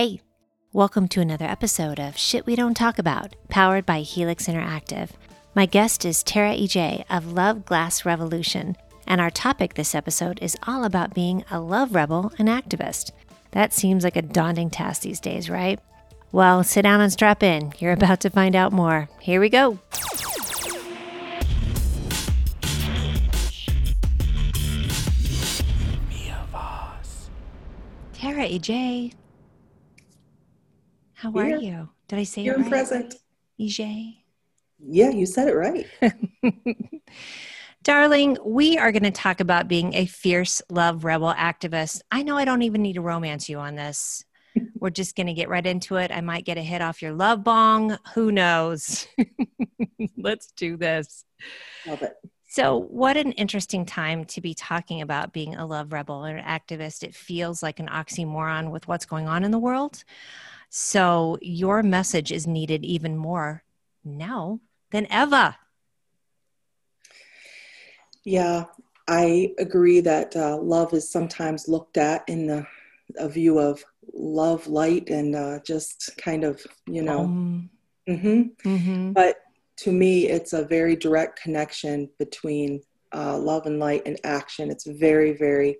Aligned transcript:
Hey, 0.00 0.20
welcome 0.72 1.08
to 1.08 1.20
another 1.20 1.46
episode 1.46 1.98
of 1.98 2.16
Shit 2.16 2.46
We 2.46 2.54
Don't 2.54 2.76
Talk 2.76 3.00
About, 3.00 3.34
powered 3.48 3.84
by 3.84 4.02
Helix 4.02 4.46
Interactive. 4.46 5.10
My 5.56 5.66
guest 5.66 6.04
is 6.04 6.22
Tara 6.22 6.54
EJ 6.54 7.04
of 7.10 7.32
Love 7.32 7.64
Glass 7.64 8.04
Revolution, 8.04 8.76
and 9.08 9.20
our 9.20 9.28
topic 9.28 9.74
this 9.74 9.96
episode 9.96 10.38
is 10.40 10.56
all 10.68 10.84
about 10.84 11.14
being 11.14 11.44
a 11.50 11.58
love 11.58 11.96
rebel 11.96 12.32
and 12.38 12.46
activist. 12.46 13.10
That 13.50 13.72
seems 13.72 14.04
like 14.04 14.14
a 14.14 14.22
daunting 14.22 14.70
task 14.70 15.02
these 15.02 15.18
days, 15.18 15.50
right? 15.50 15.80
Well, 16.30 16.62
sit 16.62 16.82
down 16.82 17.00
and 17.00 17.12
strap 17.12 17.42
in. 17.42 17.72
You're 17.80 17.90
about 17.90 18.20
to 18.20 18.30
find 18.30 18.54
out 18.54 18.72
more. 18.72 19.08
Here 19.20 19.40
we 19.40 19.48
go. 19.48 19.80
Tara 28.12 28.48
EJ, 28.48 29.12
how 31.18 31.32
are 31.32 31.46
Here. 31.46 31.58
you? 31.58 31.88
Did 32.06 32.20
I 32.20 32.22
say 32.22 32.46
it 32.46 32.56
right? 32.56 32.68
present. 32.68 33.16
EJ. 33.60 34.18
Yeah, 34.78 35.10
you 35.10 35.26
said 35.26 35.48
it 35.48 35.54
right. 35.54 35.84
Darling, 37.82 38.38
we 38.44 38.78
are 38.78 38.92
going 38.92 39.02
to 39.02 39.10
talk 39.10 39.40
about 39.40 39.66
being 39.66 39.94
a 39.94 40.06
fierce 40.06 40.62
love 40.70 41.04
rebel 41.04 41.34
activist. 41.34 42.02
I 42.12 42.22
know 42.22 42.36
I 42.36 42.44
don't 42.44 42.62
even 42.62 42.82
need 42.82 42.92
to 42.92 43.00
romance 43.00 43.48
you 43.48 43.58
on 43.58 43.74
this. 43.74 44.24
We're 44.78 44.90
just 44.90 45.16
going 45.16 45.26
to 45.26 45.34
get 45.34 45.48
right 45.48 45.66
into 45.66 45.96
it. 45.96 46.12
I 46.12 46.20
might 46.20 46.44
get 46.44 46.56
a 46.56 46.62
hit 46.62 46.82
off 46.82 47.02
your 47.02 47.12
love 47.12 47.42
bong. 47.42 47.98
Who 48.14 48.30
knows? 48.30 49.08
Let's 50.16 50.52
do 50.52 50.76
this. 50.76 51.24
Love 51.84 52.02
it. 52.02 52.14
So, 52.50 52.78
what 52.78 53.18
an 53.18 53.32
interesting 53.32 53.84
time 53.84 54.24
to 54.24 54.40
be 54.40 54.54
talking 54.54 55.02
about 55.02 55.34
being 55.34 55.54
a 55.54 55.66
love 55.66 55.92
rebel 55.92 56.24
or 56.24 56.34
an 56.34 56.44
activist. 56.44 57.02
It 57.02 57.14
feels 57.14 57.62
like 57.62 57.78
an 57.78 57.88
oxymoron 57.88 58.70
with 58.70 58.88
what's 58.88 59.04
going 59.04 59.28
on 59.28 59.44
in 59.44 59.50
the 59.50 59.58
world. 59.58 60.02
So, 60.70 61.36
your 61.42 61.82
message 61.82 62.32
is 62.32 62.46
needed 62.46 62.86
even 62.86 63.18
more 63.18 63.64
now 64.02 64.60
than 64.92 65.06
ever. 65.10 65.56
Yeah, 68.24 68.64
I 69.06 69.52
agree 69.58 70.00
that 70.00 70.34
uh, 70.34 70.56
love 70.56 70.94
is 70.94 71.06
sometimes 71.06 71.68
looked 71.68 71.98
at 71.98 72.26
in 72.28 72.46
the 72.46 72.66
a 73.18 73.28
view 73.28 73.58
of 73.58 73.84
love 74.14 74.66
light 74.66 75.10
and 75.10 75.36
uh, 75.36 75.58
just 75.66 76.16
kind 76.16 76.44
of, 76.44 76.66
you 76.86 77.02
know. 77.02 77.20
Um, 77.20 77.70
hmm 78.06 78.42
mhm. 78.64 79.12
But 79.12 79.36
to 79.78 79.92
me, 79.92 80.26
it's 80.26 80.52
a 80.52 80.64
very 80.64 80.96
direct 80.96 81.40
connection 81.40 82.10
between 82.18 82.82
uh, 83.14 83.38
love 83.38 83.66
and 83.66 83.78
light 83.78 84.02
and 84.06 84.18
action. 84.24 84.70
It's 84.70 84.86
very, 84.86 85.32
very 85.32 85.78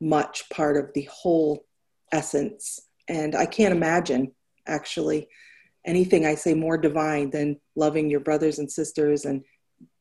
much 0.00 0.48
part 0.50 0.76
of 0.76 0.90
the 0.94 1.08
whole 1.12 1.64
essence. 2.12 2.80
And 3.08 3.34
I 3.34 3.46
can't 3.46 3.74
imagine 3.74 4.32
actually 4.66 5.28
anything 5.86 6.24
I 6.24 6.34
say 6.34 6.54
more 6.54 6.78
divine 6.78 7.30
than 7.30 7.60
loving 7.76 8.08
your 8.08 8.20
brothers 8.20 8.58
and 8.58 8.70
sisters 8.70 9.26
and 9.26 9.42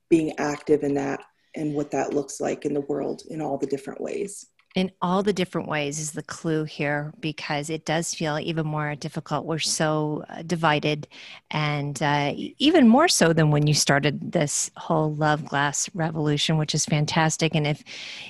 being 0.10 0.38
active 0.40 0.84
in 0.84 0.94
that 0.94 1.22
and 1.56 1.74
what 1.74 1.92
that 1.92 2.14
looks 2.14 2.40
like 2.40 2.66
in 2.66 2.74
the 2.74 2.82
world 2.82 3.24
in 3.30 3.42
all 3.42 3.58
the 3.58 3.68
different 3.68 4.00
ways. 4.00 4.48
In 4.76 4.92
all 5.02 5.22
the 5.22 5.34
different 5.34 5.68
ways 5.68 6.00
is 6.00 6.12
the 6.12 6.24
clue 6.24 6.64
here 6.64 7.14
because 7.20 7.70
it 7.70 7.86
does 7.86 8.14
feel 8.14 8.40
even 8.40 8.66
more 8.66 8.96
difficult. 8.96 9.46
We're 9.46 9.60
so 9.60 10.24
uh, 10.30 10.42
divided, 10.42 11.08
and 11.52 12.02
uh, 12.02 12.34
even 12.36 12.88
more 12.88 13.08
so 13.08 13.34
than 13.34 13.52
when 13.52 13.68
you 13.68 13.76
started 13.76 14.32
this 14.32 14.72
whole 14.76 15.14
love 15.14 15.46
glass 15.46 15.90
revolution, 15.94 16.58
which 16.58 16.74
is 16.74 16.86
fantastic. 16.86 17.54
And 17.54 17.68
if 17.68 17.84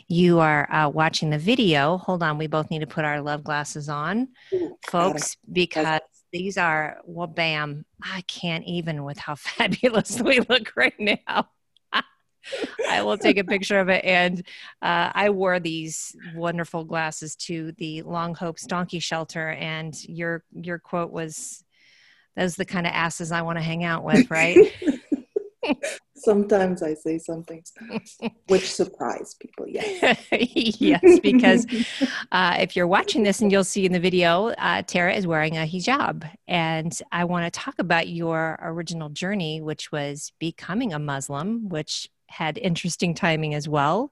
you 0.09 0.39
are 0.39 0.69
uh, 0.71 0.89
watching 0.89 1.29
the 1.29 1.37
video, 1.37 1.97
hold 1.97 2.21
on, 2.21 2.37
we 2.37 2.47
both 2.47 2.69
need 2.69 2.79
to 2.79 2.87
put 2.87 3.05
our 3.05 3.21
love 3.21 3.43
glasses 3.43 3.87
on, 3.87 4.27
Ooh, 4.53 4.77
folks, 4.89 5.37
because 5.51 6.01
these 6.33 6.57
are 6.57 6.97
well, 7.05 7.27
bam! 7.27 7.85
I 8.03 8.21
can't 8.21 8.65
even 8.65 9.05
with 9.05 9.17
how 9.17 9.35
fabulous 9.37 10.19
we 10.19 10.41
look 10.41 10.73
right 10.75 10.99
now. 10.99 11.47
I 12.89 13.01
will 13.01 13.17
take 13.17 13.37
a 13.37 13.43
picture 13.43 13.79
of 13.79 13.89
it. 13.89 14.03
And 14.05 14.39
uh, 14.81 15.11
I 15.13 15.29
wore 15.29 15.59
these 15.59 16.15
wonderful 16.35 16.83
glasses 16.83 17.35
to 17.37 17.71
the 17.73 18.01
Longhopes 18.03 18.65
Donkey 18.65 18.99
Shelter, 18.99 19.49
and 19.49 19.95
your 20.07 20.43
your 20.53 20.79
quote 20.79 21.11
was, 21.11 21.63
"Those 22.35 22.55
the 22.55 22.65
kind 22.65 22.87
of 22.87 22.93
asses 22.93 23.31
I 23.31 23.41
want 23.41 23.57
to 23.57 23.63
hang 23.63 23.83
out 23.83 24.03
with," 24.03 24.29
right? 24.29 24.57
Sometimes 26.15 26.81
I 26.83 26.93
say 26.93 27.17
some 27.17 27.43
things 27.43 27.73
which 28.47 28.71
surprise 28.71 29.35
people. 29.39 29.67
Yes. 29.67 30.25
yes, 30.31 31.19
because 31.21 31.65
uh, 32.31 32.57
if 32.59 32.75
you're 32.75 32.87
watching 32.87 33.23
this 33.23 33.41
and 33.41 33.51
you'll 33.51 33.63
see 33.63 33.85
in 33.85 33.91
the 33.91 33.99
video, 33.99 34.47
uh, 34.49 34.83
Tara 34.83 35.13
is 35.13 35.27
wearing 35.27 35.57
a 35.57 35.67
hijab. 35.67 36.29
And 36.47 36.97
I 37.11 37.25
want 37.25 37.51
to 37.51 37.59
talk 37.59 37.75
about 37.79 38.07
your 38.07 38.57
original 38.61 39.09
journey, 39.09 39.61
which 39.61 39.91
was 39.91 40.31
becoming 40.39 40.93
a 40.93 40.99
Muslim, 40.99 41.67
which 41.69 42.09
had 42.33 42.57
interesting 42.57 43.13
timing 43.13 43.53
as 43.53 43.67
well. 43.67 44.11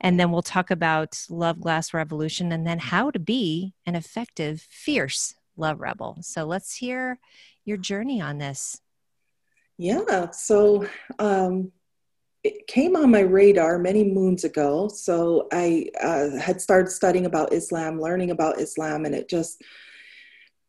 And 0.00 0.18
then 0.18 0.30
we'll 0.30 0.42
talk 0.42 0.70
about 0.70 1.26
Love 1.28 1.60
Glass 1.60 1.92
Revolution 1.92 2.52
and 2.52 2.66
then 2.66 2.78
how 2.78 3.10
to 3.10 3.18
be 3.18 3.74
an 3.84 3.96
effective, 3.96 4.66
fierce 4.70 5.34
love 5.56 5.80
rebel. 5.80 6.18
So 6.20 6.44
let's 6.44 6.76
hear 6.76 7.18
your 7.64 7.76
journey 7.76 8.20
on 8.20 8.38
this. 8.38 8.80
Yeah, 9.76 10.30
so 10.30 10.86
um, 11.18 11.72
it 12.42 12.66
came 12.66 12.96
on 12.96 13.10
my 13.10 13.20
radar 13.20 13.78
many 13.78 14.04
moons 14.04 14.44
ago. 14.44 14.88
So 14.88 15.48
I 15.52 15.88
uh, 16.00 16.36
had 16.38 16.60
started 16.60 16.90
studying 16.90 17.26
about 17.26 17.52
Islam, 17.52 18.00
learning 18.00 18.30
about 18.30 18.60
Islam, 18.60 19.04
and 19.04 19.14
it 19.14 19.28
just 19.28 19.62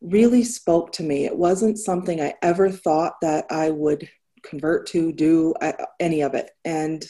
really 0.02 0.44
spoke 0.44 0.92
to 0.94 1.04
me. 1.04 1.26
It 1.26 1.38
wasn't 1.38 1.78
something 1.78 2.22
I 2.22 2.34
ever 2.42 2.70
thought 2.70 3.16
that 3.22 3.46
I 3.50 3.70
would 3.70 4.10
convert 4.44 4.88
to, 4.88 5.12
do 5.12 5.54
uh, 5.62 5.74
any 6.00 6.22
of 6.22 6.34
it. 6.34 6.52
And 6.66 7.06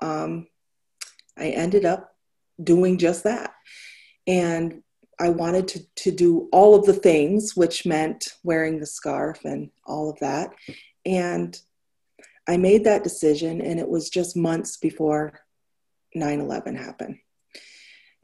um, 0.00 0.46
I 1.38 1.48
ended 1.48 1.84
up 1.84 2.14
doing 2.62 2.98
just 2.98 3.24
that. 3.24 3.52
And 4.26 4.82
I 5.18 5.30
wanted 5.30 5.68
to, 5.68 5.80
to 5.96 6.10
do 6.10 6.48
all 6.52 6.74
of 6.74 6.84
the 6.84 6.92
things, 6.92 7.56
which 7.56 7.86
meant 7.86 8.34
wearing 8.42 8.78
the 8.78 8.86
scarf 8.86 9.44
and 9.44 9.70
all 9.86 10.10
of 10.10 10.18
that. 10.20 10.50
And 11.04 11.58
I 12.48 12.56
made 12.56 12.84
that 12.84 13.02
decision, 13.02 13.60
and 13.60 13.80
it 13.80 13.88
was 13.88 14.10
just 14.10 14.36
months 14.36 14.76
before 14.76 15.40
9 16.14 16.40
11 16.40 16.76
happened. 16.76 17.18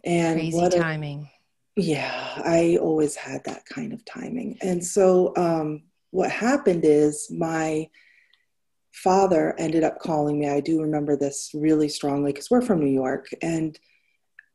And 0.04 0.38
Crazy 0.38 0.56
what 0.56 0.74
a- 0.74 0.78
timing. 0.78 1.30
yeah, 1.76 2.34
I 2.44 2.78
always 2.80 3.16
had 3.16 3.44
that 3.44 3.64
kind 3.66 3.92
of 3.92 4.04
timing. 4.04 4.58
And 4.60 4.84
so 4.84 5.32
um, 5.36 5.84
what 6.10 6.30
happened 6.30 6.84
is 6.84 7.28
my 7.30 7.88
father 8.92 9.54
ended 9.58 9.84
up 9.84 9.98
calling 9.98 10.38
me. 10.38 10.48
I 10.48 10.60
do 10.60 10.80
remember 10.80 11.16
this 11.16 11.50
really 11.54 11.88
strongly 11.88 12.32
because 12.32 12.50
we're 12.50 12.62
from 12.62 12.80
New 12.80 12.92
York. 12.92 13.28
And 13.40 13.78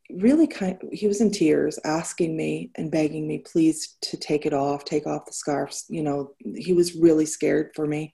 really 0.10 0.48
kind 0.48 0.78
he 0.92 1.08
was 1.08 1.20
in 1.20 1.32
tears 1.32 1.78
asking 1.84 2.36
me 2.36 2.72
and 2.76 2.92
begging 2.92 3.28
me 3.28 3.40
please 3.40 3.98
to 4.02 4.16
take 4.16 4.46
it 4.46 4.54
off 4.54 4.86
take 4.86 5.06
off 5.06 5.26
the 5.26 5.34
scarves 5.34 5.86
you 5.90 6.02
know 6.02 6.32
he 6.56 6.72
was 6.72 6.96
really 6.96 7.26
scared 7.26 7.72
for 7.76 7.86
me 7.86 8.14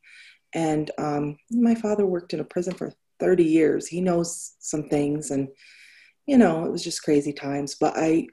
and 0.55 0.91
um, 0.97 1.37
my 1.51 1.73
father 1.75 2.05
worked 2.05 2.33
in 2.33 2.39
a 2.39 2.45
prison 2.45 2.73
for 2.73 2.91
30 3.19 3.43
years 3.43 3.87
he 3.87 4.01
knows 4.01 4.55
some 4.59 4.89
things 4.89 5.29
and 5.29 5.47
you 6.25 6.37
know 6.37 6.65
it 6.65 6.71
was 6.71 6.83
just 6.83 7.03
crazy 7.03 7.31
times 7.31 7.75
but 7.79 7.93
i 7.95 8.25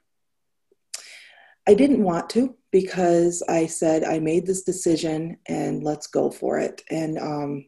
i 1.67 1.75
didn't 1.75 2.03
want 2.03 2.29
to 2.31 2.55
because 2.71 3.43
i 3.47 3.67
said 3.67 4.03
i 4.03 4.17
made 4.17 4.47
this 4.47 4.63
decision 4.63 5.37
and 5.47 5.83
let's 5.83 6.07
go 6.07 6.31
for 6.31 6.57
it 6.57 6.81
and 6.89 7.19
um, 7.19 7.65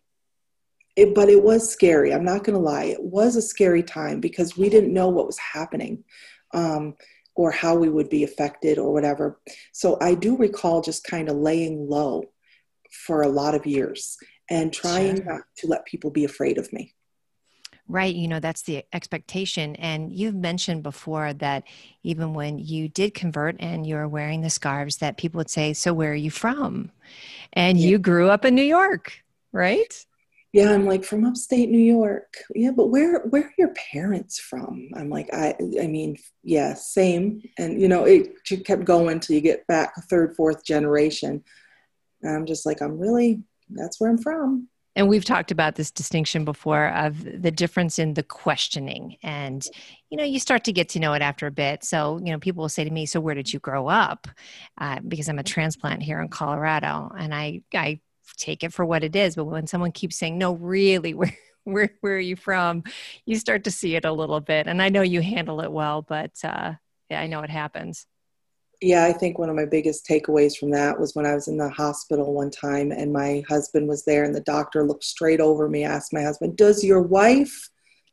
it, 0.96 1.16
but 1.16 1.30
it 1.30 1.42
was 1.44 1.72
scary. 1.72 2.14
I'm 2.14 2.24
not 2.26 2.44
going 2.44 2.56
to 2.58 2.64
lie. 2.64 2.86
It 2.86 3.02
was 3.02 3.36
a 3.36 3.42
scary 3.42 3.84
time 3.84 4.20
because 4.20 4.58
we 4.58 4.70
didn't 4.70 4.94
know 4.94 5.10
what 5.10 5.26
was 5.26 5.40
happening 5.40 6.04
um, 6.54 6.96
or 7.36 7.52
how 7.52 7.76
we 7.76 7.90
would 7.90 8.10
be 8.10 8.24
affected 8.24 8.78
or 8.78 8.94
whatever. 8.94 9.40
So 9.72 9.98
I 10.02 10.14
do 10.14 10.38
recall 10.38 10.82
just 10.82 11.04
kind 11.04 11.30
of 11.30 11.38
laying 11.38 11.90
low 11.90 12.24
for 12.92 13.24
a 13.24 13.28
lot 13.28 13.56
of 13.56 13.66
years 13.66 14.18
and 14.50 14.72
trying 14.72 15.18
Sure. 15.18 15.26
not 15.26 15.42
to 15.58 15.68
let 15.68 15.86
people 15.86 16.12
be 16.12 16.26
afraid 16.26 16.58
of 16.60 16.72
me. 16.72 16.94
Right. 17.88 18.14
You 18.16 18.28
know, 18.30 18.40
that's 18.40 18.62
the 18.62 18.86
expectation. 18.94 19.76
And 19.76 20.14
you've 20.14 20.36
mentioned 20.36 20.84
before 20.84 21.34
that 21.34 21.64
even 22.04 22.34
when 22.34 22.58
you 22.58 22.88
did 22.88 23.14
convert 23.14 23.58
and 23.60 23.86
you're 23.86 24.08
wearing 24.08 24.42
the 24.42 24.50
scarves, 24.50 24.98
that 24.98 25.18
people 25.18 25.40
would 25.40 25.50
say, 25.50 25.74
So, 25.74 25.94
where 25.94 26.12
are 26.12 26.16
you 26.16 26.32
from? 26.32 26.92
And 27.52 27.78
Yeah. 27.78 27.90
you 27.90 27.98
grew 27.98 28.30
up 28.30 28.46
in 28.46 28.56
New 28.56 28.64
York, 28.64 29.24
right? 29.52 30.06
Yeah, 30.54 30.72
I'm 30.72 30.86
like 30.86 31.04
from 31.04 31.26
upstate 31.26 31.70
New 31.70 31.80
York. 31.80 32.36
Yeah, 32.54 32.72
but 32.72 32.88
where 32.88 33.22
where 33.22 33.46
are 33.46 33.54
your 33.58 33.74
parents 33.92 34.40
from? 34.40 34.90
I'm 34.96 35.10
like, 35.10 35.34
I 35.34 35.56
I 35.82 35.88
mean, 35.88 36.16
yeah, 36.44 36.76
same. 36.76 37.42
And 37.58 37.82
you 37.82 37.88
know, 37.88 38.06
it 38.06 38.34
kept 38.64 38.86
going 38.86 39.20
till 39.20 39.36
you 39.36 39.42
get 39.42 39.66
back 39.66 39.94
third, 40.10 40.36
fourth 40.36 40.64
generation. 40.64 41.44
And 42.22 42.36
I'm 42.36 42.46
just 42.46 42.68
like, 42.68 42.82
I'm 42.82 43.00
really 43.00 43.42
that's 43.70 44.00
where 44.00 44.12
I'm 44.12 44.20
from. 44.20 44.70
And 44.96 45.10
we've 45.10 45.26
talked 45.26 45.50
about 45.50 45.74
this 45.74 45.90
distinction 45.90 46.46
before 46.46 46.90
of 46.90 47.24
the 47.24 47.50
difference 47.50 47.98
in 47.98 48.14
the 48.14 48.22
questioning. 48.22 49.18
And, 49.24 49.66
you 50.12 50.18
know, 50.18 50.24
you 50.24 50.40
start 50.40 50.66
to 50.66 50.72
get 50.72 50.90
to 50.90 51.00
know 51.00 51.14
it 51.14 51.24
after 51.24 51.48
a 51.48 51.52
bit. 51.52 51.84
So, 51.84 52.20
you 52.24 52.32
know, 52.32 52.38
people 52.38 52.62
will 52.62 52.70
say 52.70 52.84
to 52.84 52.92
me, 52.92 53.08
So, 53.08 53.20
where 53.20 53.34
did 53.34 53.52
you 53.52 53.60
grow 53.60 53.88
up? 53.88 54.28
Uh, 54.80 55.00
because 55.08 55.30
I'm 55.30 55.40
a 55.40 55.44
transplant 55.44 56.04
here 56.04 56.22
in 56.22 56.28
Colorado. 56.28 57.12
And 57.18 57.34
I, 57.34 57.64
I 57.74 58.02
take 58.38 58.64
it 58.64 58.74
for 58.74 58.86
what 58.86 59.04
it 59.04 59.16
is. 59.16 59.36
But 59.36 59.46
when 59.46 59.68
someone 59.68 59.92
keeps 59.92 60.18
saying, 60.18 60.38
No, 60.38 60.54
really, 60.54 61.14
where, 61.16 61.38
where, 61.64 61.90
where 62.02 62.16
are 62.16 62.20
you 62.20 62.36
from? 62.36 62.84
You 63.26 63.38
start 63.38 63.64
to 63.66 63.72
see 63.72 63.96
it 63.96 64.06
a 64.06 64.12
little 64.12 64.40
bit. 64.40 64.68
And 64.68 64.82
I 64.82 64.90
know 64.90 65.02
you 65.02 65.22
handle 65.22 65.62
it 65.62 65.72
well, 65.72 66.02
but 66.02 66.32
uh, 66.44 66.74
yeah, 67.10 67.22
I 67.22 67.28
know 67.28 67.42
it 67.42 67.50
happens 67.50 68.08
yeah, 68.84 69.06
I 69.06 69.14
think 69.14 69.40
one 69.40 69.50
of 69.50 69.56
my 69.56 69.66
biggest 69.66 70.06
takeaways 70.06 70.58
from 70.58 70.72
that 70.72 71.00
was 71.00 71.16
when 71.16 71.26
I 71.26 71.34
was 71.34 71.48
in 71.48 71.58
the 71.58 71.70
hospital 71.70 72.34
one 72.34 72.52
time 72.52 72.92
and 72.92 73.14
my 73.14 73.44
husband 73.48 73.88
was 73.88 74.04
there 74.04 74.26
and 74.26 74.36
the 74.36 74.42
doctor 74.42 74.86
looked 74.86 75.06
straight 75.06 75.40
over 75.40 75.70
me, 75.70 75.84
asked 75.86 76.14
my 76.14 76.22
husband, 76.22 76.58
Does 76.58 76.84
your 76.84 77.02
wife 77.02 77.70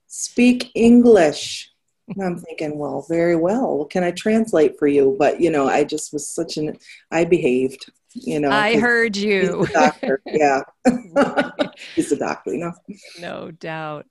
speak 0.07 0.71
English? 0.75 1.70
And 2.11 2.23
I'm 2.23 2.39
thinking, 2.39 2.79
well, 2.79 3.07
very 3.09 3.37
well. 3.37 3.79
What 3.79 3.91
can 3.91 4.05
I 4.05 4.11
translate 4.11 4.79
for 4.79 4.87
you? 4.87 5.17
But 5.19 5.41
you 5.41 5.51
know, 5.51 5.69
I 5.69 5.85
just 5.85 6.12
was 6.12 6.29
such 6.29 6.57
an 6.57 6.77
I 7.11 7.25
behaved. 7.25 7.91
You 8.15 8.41
know, 8.41 8.51
I 8.51 8.79
heard 8.79 9.17
you. 9.17 9.67
doctor, 9.73 10.21
yeah. 10.27 10.62
he's 11.95 12.11
a 12.11 12.17
doctor, 12.17 12.53
you 12.53 12.59
know. 12.59 12.73
No 13.21 13.53
doubt. 13.53 14.07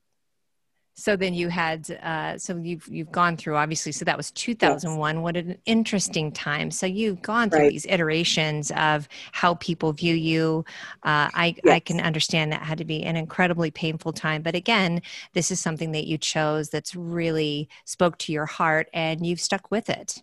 So 0.99 1.15
then 1.15 1.33
you 1.33 1.47
had, 1.47 1.89
uh, 2.03 2.37
so 2.37 2.57
you've 2.57 2.87
you've 2.87 3.11
gone 3.11 3.37
through 3.37 3.55
obviously. 3.55 3.91
So 3.93 4.03
that 4.05 4.17
was 4.17 4.31
2001. 4.31 5.15
Yes. 5.15 5.23
What 5.23 5.37
an 5.37 5.57
interesting 5.65 6.31
time. 6.31 6.71
So 6.71 6.85
you've 6.85 7.21
gone 7.21 7.49
through 7.49 7.59
right. 7.59 7.71
these 7.71 7.85
iterations 7.85 8.71
of 8.71 9.07
how 9.31 9.55
people 9.55 9.93
view 9.93 10.13
you. 10.13 10.65
Uh, 11.03 11.31
I 11.33 11.55
yes. 11.63 11.73
I 11.73 11.79
can 11.79 12.01
understand 12.01 12.51
that 12.51 12.61
had 12.61 12.77
to 12.79 12.85
be 12.85 13.03
an 13.03 13.15
incredibly 13.15 13.71
painful 13.71 14.11
time. 14.11 14.41
But 14.41 14.55
again, 14.55 15.01
this 15.33 15.51
is 15.51 15.59
something 15.59 15.93
that 15.93 16.05
you 16.05 16.17
chose 16.17 16.69
that's 16.69 16.95
really 16.95 17.69
spoke 17.85 18.17
to 18.19 18.33
your 18.33 18.45
heart, 18.45 18.89
and 18.93 19.25
you've 19.25 19.41
stuck 19.41 19.71
with 19.71 19.89
it. 19.89 20.21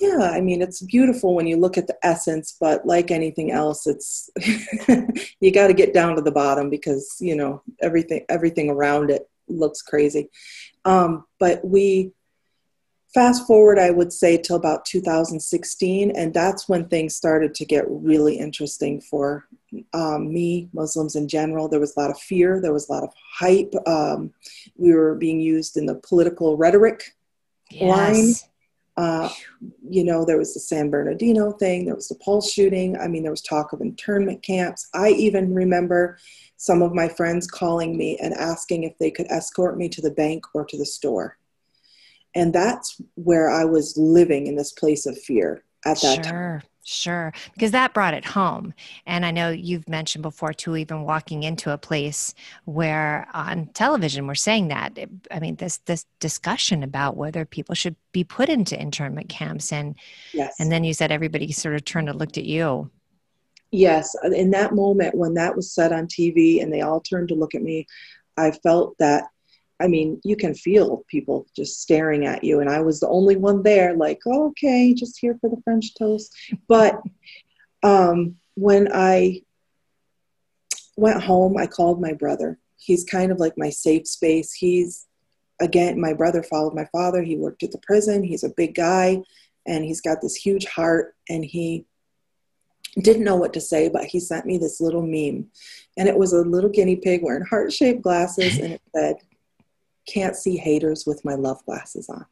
Yeah, 0.00 0.30
I 0.32 0.40
mean, 0.40 0.62
it's 0.62 0.82
beautiful 0.82 1.34
when 1.34 1.46
you 1.46 1.56
look 1.56 1.76
at 1.76 1.86
the 1.86 1.96
essence, 2.02 2.56
but 2.58 2.86
like 2.86 3.10
anything 3.10 3.50
else, 3.50 3.86
it's 3.86 4.30
you 5.40 5.52
got 5.52 5.68
to 5.68 5.74
get 5.74 5.92
down 5.92 6.16
to 6.16 6.22
the 6.22 6.30
bottom 6.30 6.70
because 6.70 7.16
you 7.20 7.36
know 7.36 7.62
everything 7.80 8.24
everything 8.28 8.70
around 8.70 9.10
it 9.10 9.28
looks 9.48 9.82
crazy. 9.82 10.30
Um, 10.84 11.24
but 11.38 11.64
we 11.64 12.12
fast 13.14 13.46
forward, 13.46 13.78
I 13.78 13.90
would 13.90 14.12
say, 14.12 14.36
till 14.36 14.56
about 14.56 14.84
2016, 14.84 16.12
and 16.14 16.32
that's 16.34 16.68
when 16.68 16.88
things 16.88 17.14
started 17.14 17.54
to 17.54 17.64
get 17.64 17.84
really 17.88 18.38
interesting 18.38 19.00
for 19.00 19.46
um, 19.92 20.32
me, 20.32 20.68
Muslims 20.72 21.16
in 21.16 21.28
general. 21.28 21.68
There 21.68 21.80
was 21.80 21.96
a 21.96 22.00
lot 22.00 22.10
of 22.10 22.18
fear, 22.18 22.60
there 22.60 22.72
was 22.72 22.88
a 22.88 22.92
lot 22.92 23.02
of 23.02 23.12
hype. 23.38 23.72
Um, 23.86 24.32
we 24.76 24.92
were 24.92 25.14
being 25.14 25.40
used 25.40 25.76
in 25.76 25.86
the 25.86 25.96
political 25.96 26.56
rhetoric 26.56 27.16
yes. 27.70 27.88
line. 27.88 28.34
Uh, 28.96 29.30
you 29.88 30.02
know, 30.02 30.24
there 30.24 30.38
was 30.38 30.54
the 30.54 30.60
San 30.60 30.90
Bernardino 30.90 31.52
thing, 31.52 31.84
there 31.84 31.94
was 31.94 32.08
the 32.08 32.16
Pulse 32.16 32.52
shooting. 32.52 32.98
I 32.98 33.06
mean, 33.06 33.22
there 33.22 33.30
was 33.30 33.42
talk 33.42 33.72
of 33.72 33.80
internment 33.80 34.42
camps. 34.42 34.88
I 34.92 35.10
even 35.10 35.54
remember 35.54 36.18
some 36.58 36.82
of 36.82 36.92
my 36.92 37.08
friends 37.08 37.46
calling 37.46 37.96
me 37.96 38.18
and 38.18 38.34
asking 38.34 38.82
if 38.82 38.98
they 38.98 39.10
could 39.10 39.26
escort 39.30 39.78
me 39.78 39.88
to 39.88 40.02
the 40.02 40.10
bank 40.10 40.44
or 40.54 40.64
to 40.64 40.76
the 40.76 40.84
store. 40.84 41.38
And 42.34 42.52
that's 42.52 43.00
where 43.14 43.48
I 43.48 43.64
was 43.64 43.96
living 43.96 44.48
in 44.48 44.56
this 44.56 44.72
place 44.72 45.06
of 45.06 45.16
fear 45.16 45.64
at 45.86 46.00
that 46.00 46.14
sure, 46.14 46.22
time. 46.24 46.62
Sure, 46.82 47.32
because 47.54 47.70
that 47.70 47.94
brought 47.94 48.12
it 48.12 48.24
home. 48.24 48.74
And 49.06 49.24
I 49.24 49.30
know 49.30 49.50
you've 49.50 49.88
mentioned 49.88 50.22
before 50.22 50.52
too, 50.52 50.76
even 50.76 51.02
walking 51.02 51.44
into 51.44 51.72
a 51.72 51.78
place 51.78 52.34
where 52.64 53.28
on 53.32 53.66
television 53.74 54.26
we're 54.26 54.34
saying 54.34 54.68
that. 54.68 54.98
I 55.30 55.38
mean, 55.38 55.56
this 55.56 55.78
this 55.84 56.06
discussion 56.18 56.82
about 56.82 57.16
whether 57.16 57.44
people 57.44 57.76
should 57.76 57.94
be 58.12 58.24
put 58.24 58.48
into 58.48 58.80
internment 58.80 59.28
camps, 59.28 59.72
and 59.72 59.94
yes. 60.34 60.56
and 60.58 60.72
then 60.72 60.82
you 60.82 60.92
said 60.92 61.12
everybody 61.12 61.52
sort 61.52 61.76
of 61.76 61.84
turned 61.84 62.08
and 62.08 62.18
looked 62.18 62.38
at 62.38 62.44
you 62.44 62.90
yes, 63.70 64.14
in 64.24 64.50
that 64.52 64.74
moment 64.74 65.14
when 65.14 65.34
that 65.34 65.56
was 65.56 65.72
said 65.72 65.92
on 65.92 66.06
TV 66.06 66.62
and 66.62 66.72
they 66.72 66.80
all 66.80 67.00
turned 67.00 67.28
to 67.28 67.34
look 67.34 67.54
at 67.54 67.62
me, 67.62 67.86
I 68.36 68.50
felt 68.50 68.96
that. 68.98 69.24
I 69.80 69.86
mean, 69.86 70.20
you 70.24 70.34
can 70.34 70.54
feel 70.54 71.04
people 71.08 71.46
just 71.54 71.80
staring 71.80 72.26
at 72.26 72.42
you, 72.42 72.58
and 72.58 72.68
I 72.68 72.80
was 72.80 72.98
the 72.98 73.08
only 73.08 73.36
one 73.36 73.62
there, 73.62 73.94
like, 73.94 74.20
oh, 74.26 74.48
okay, 74.48 74.92
just 74.92 75.20
here 75.20 75.38
for 75.40 75.48
the 75.48 75.62
French 75.62 75.94
toast. 75.94 76.34
But 76.66 77.00
um, 77.84 78.34
when 78.56 78.88
I 78.92 79.42
went 80.96 81.22
home, 81.22 81.56
I 81.56 81.68
called 81.68 82.00
my 82.00 82.12
brother. 82.12 82.58
He's 82.76 83.04
kind 83.04 83.30
of 83.30 83.38
like 83.38 83.54
my 83.56 83.70
safe 83.70 84.08
space. 84.08 84.52
He's, 84.52 85.06
again, 85.60 86.00
my 86.00 86.12
brother 86.12 86.42
followed 86.42 86.74
my 86.74 86.88
father. 86.90 87.22
He 87.22 87.36
worked 87.36 87.62
at 87.62 87.70
the 87.70 87.78
prison. 87.86 88.24
He's 88.24 88.42
a 88.42 88.52
big 88.56 88.74
guy, 88.74 89.22
and 89.64 89.84
he's 89.84 90.00
got 90.00 90.20
this 90.20 90.34
huge 90.34 90.66
heart, 90.66 91.14
and 91.28 91.44
he 91.44 91.86
didn't 93.02 93.24
know 93.24 93.36
what 93.36 93.52
to 93.54 93.60
say, 93.60 93.88
but 93.88 94.04
he 94.04 94.20
sent 94.20 94.46
me 94.46 94.58
this 94.58 94.80
little 94.80 95.02
meme. 95.02 95.48
And 95.96 96.08
it 96.08 96.16
was 96.16 96.32
a 96.32 96.42
little 96.42 96.70
guinea 96.70 96.96
pig 96.96 97.22
wearing 97.22 97.44
heart 97.44 97.72
shaped 97.72 98.02
glasses, 98.02 98.58
and 98.58 98.74
it 98.74 98.82
said, 98.94 99.16
Can't 100.06 100.36
see 100.36 100.56
haters 100.56 101.04
with 101.06 101.24
my 101.24 101.34
love 101.34 101.64
glasses 101.64 102.08
on. 102.08 102.26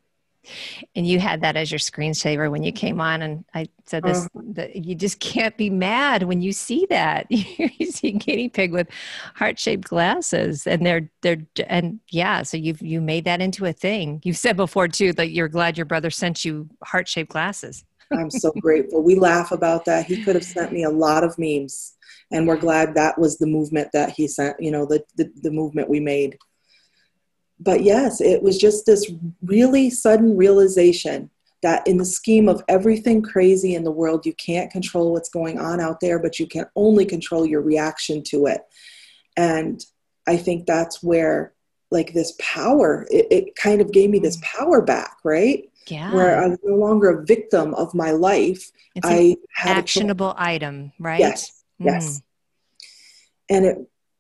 And 0.95 1.07
you 1.07 1.19
had 1.19 1.41
that 1.41 1.57
as 1.57 1.71
your 1.71 1.79
screensaver 1.79 2.51
when 2.51 2.63
you 2.63 2.73
came 2.73 3.01
on, 3.01 3.23
and 3.23 3.45
I 3.55 3.69
said 3.85 4.05
this: 4.05 4.27
uh, 4.27 4.41
that 4.53 4.77
you 4.77 4.95
just 4.95 5.19
can't 5.21 5.57
be 5.57 5.71
mad 5.71 6.23
when 6.23 6.41
you 6.41 6.53
see 6.53 6.87
that. 6.91 7.27
you 7.31 7.87
see 7.87 8.09
a 8.09 8.13
guinea 8.13 8.49
pig 8.49 8.73
with 8.73 8.89
heart 9.35 9.59
shaped 9.59 9.89
glasses, 9.89 10.67
and 10.67 10.85
they're 10.85 11.11
they're 11.23 11.45
and 11.67 12.01
yeah. 12.11 12.43
So 12.43 12.57
you've 12.57 12.81
you 12.83 13.01
made 13.01 13.25
that 13.25 13.41
into 13.41 13.65
a 13.67 13.73
thing. 13.73 14.21
You've 14.25 14.39
said 14.39 14.57
before 14.57 14.89
too 14.89 15.13
that 15.15 15.31
you're 15.31 15.49
glad 15.49 15.77
your 15.77 15.87
brother 15.87 16.11
sent 16.11 16.45
you 16.45 16.69
heart 16.85 17.09
shaped 17.09 17.31
glasses. 17.31 17.85
I'm 18.13 18.31
so 18.31 18.53
grateful. 18.61 19.03
We 19.03 19.17
laugh 19.17 19.53
about 19.53 19.85
that. 19.87 20.07
He 20.07 20.23
could 20.23 20.35
have 20.35 20.45
sent 20.45 20.73
me 20.73 20.85
a 20.85 20.91
lot 20.91 21.25
of 21.25 21.39
memes, 21.39 21.95
and 22.31 22.47
we're 22.47 22.57
glad 22.57 22.95
that 22.95 23.19
was 23.19 23.39
the 23.39 23.47
movement 23.47 23.91
that 23.93 24.11
he 24.11 24.29
sent. 24.29 24.57
You 24.61 24.71
know, 24.71 24.87
the 24.87 25.05
the, 25.17 25.31
the 25.43 25.51
movement 25.51 25.89
we 25.89 26.01
made. 26.01 26.39
But 27.59 27.83
yes, 27.83 28.21
it 28.21 28.43
was 28.43 28.59
just 28.59 28.87
this 28.87 29.11
really 29.43 29.91
sudden 29.91 30.37
realization 30.37 31.31
that 31.63 31.87
in 31.87 31.97
the 31.97 32.05
scheme 32.05 32.49
of 32.49 32.63
everything 32.69 33.23
crazy 33.23 33.75
in 33.75 33.83
the 33.83 33.91
world, 33.91 34.27
you 34.27 34.35
can't 34.35 34.71
control 34.71 35.13
what's 35.13 35.31
going 35.31 35.59
on 35.59 35.81
out 35.81 36.01
there, 36.01 36.19
but 36.19 36.39
you 36.39 36.47
can 36.47 36.67
only 36.77 37.07
control 37.07 37.47
your 37.47 37.63
reaction 37.63 38.23
to 38.25 38.47
it. 38.47 38.61
And 39.39 39.83
I 40.27 40.37
think 40.37 40.67
that's 40.67 41.03
where 41.03 41.55
like 41.91 42.13
this 42.13 42.35
power 42.39 43.07
it, 43.11 43.27
it 43.31 43.57
kind 43.57 43.81
of 43.81 43.93
gave 43.93 44.11
me 44.11 44.19
this 44.19 44.37
mm-hmm. 44.37 44.65
power 44.65 44.83
back 44.83 45.17
right 45.25 45.71
yeah. 45.91 46.13
where 46.13 46.43
I 46.43 46.49
was 46.49 46.59
no 46.63 46.77
longer 46.77 47.11
a 47.11 47.25
victim 47.25 47.75
of 47.75 47.95
my 47.95 48.11
life. 48.11 48.71
It's 48.95 49.07
I 49.07 49.37
had 49.55 49.79
actionable 49.79 50.35
item, 50.37 50.93
right? 50.99 51.21
Yes, 51.21 51.65
mm. 51.81 51.87
yes. 51.87 52.23
And 53.49 53.65
it, 53.65 53.79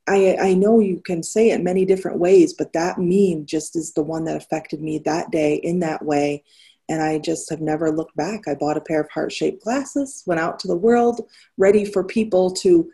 I, 0.09 0.37
I 0.41 0.55
know 0.55 0.79
you 0.79 1.01
can 1.01 1.23
say 1.23 1.51
it 1.51 1.63
many 1.63 1.85
different 1.85 2.19
ways, 2.19 2.53
but 2.53 2.73
that 2.75 2.99
meme 2.99 3.47
just 3.47 3.75
is 3.75 3.93
the 3.93 4.03
one 4.03 4.25
that 4.25 4.37
affected 4.37 4.81
me 4.81 4.99
that 5.01 5.31
day 5.31 5.57
in 5.57 5.81
that 5.81 6.05
way. 6.05 6.45
And 6.89 7.03
I 7.03 7.19
just 7.19 7.51
have 7.51 7.61
never 7.61 7.91
looked 7.91 8.17
back. 8.17 8.47
I 8.47 8.55
bought 8.55 8.77
a 8.77 8.81
pair 8.81 9.01
of 9.01 9.11
heart 9.11 9.33
shaped 9.33 9.65
glasses, 9.65 10.23
went 10.25 10.41
out 10.41 10.61
to 10.61 10.69
the 10.69 10.77
world, 10.77 11.29
ready 11.57 11.85
for 11.85 12.05
people 12.05 12.53
to 12.53 12.89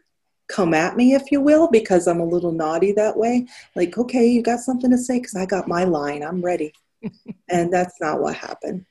come 0.48 0.72
at 0.72 0.96
me, 0.96 1.14
if 1.14 1.30
you 1.30 1.42
will, 1.42 1.68
because 1.68 2.06
I'm 2.06 2.20
a 2.20 2.24
little 2.24 2.52
naughty 2.52 2.92
that 2.92 3.18
way. 3.18 3.46
Like, 3.76 3.98
okay, 3.98 4.26
you 4.26 4.42
got 4.42 4.60
something 4.60 4.90
to 4.90 4.98
say? 4.98 5.18
Because 5.18 5.34
I 5.34 5.44
got 5.44 5.68
my 5.68 5.84
line. 5.84 6.22
I'm 6.22 6.40
ready 6.40 6.72
and 7.48 7.72
that's 7.72 8.00
not 8.00 8.20
what 8.20 8.34
happened. 8.34 8.84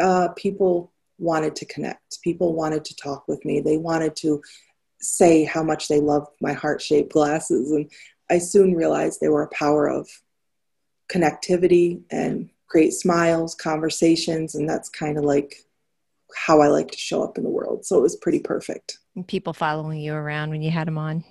Uh, 0.00 0.28
people 0.36 0.92
wanted 1.18 1.54
to 1.56 1.66
connect. 1.66 2.20
People 2.22 2.54
wanted 2.54 2.84
to 2.84 2.96
talk 2.96 3.28
with 3.28 3.44
me. 3.44 3.60
They 3.60 3.76
wanted 3.76 4.16
to 4.16 4.42
say 5.00 5.44
how 5.44 5.62
much 5.62 5.88
they 5.88 6.00
loved 6.00 6.28
my 6.40 6.52
heart 6.52 6.80
shaped 6.80 7.12
glasses. 7.12 7.70
And 7.70 7.90
I 8.30 8.38
soon 8.38 8.74
realized 8.74 9.20
they 9.20 9.28
were 9.28 9.42
a 9.42 9.54
power 9.54 9.88
of 9.88 10.08
connectivity 11.12 12.02
and 12.10 12.48
great 12.68 12.92
smiles, 12.92 13.54
conversations. 13.54 14.54
And 14.54 14.68
that's 14.68 14.88
kind 14.88 15.18
of 15.18 15.24
like 15.24 15.56
how 16.34 16.60
I 16.60 16.68
like 16.68 16.90
to 16.90 16.98
show 16.98 17.22
up 17.22 17.36
in 17.36 17.44
the 17.44 17.50
world. 17.50 17.84
So 17.84 17.98
it 17.98 18.02
was 18.02 18.16
pretty 18.16 18.40
perfect. 18.40 18.98
people 19.26 19.52
following 19.52 20.00
you 20.00 20.14
around 20.14 20.50
when 20.50 20.62
you 20.62 20.70
had 20.70 20.86
them 20.86 20.98
on. 20.98 21.24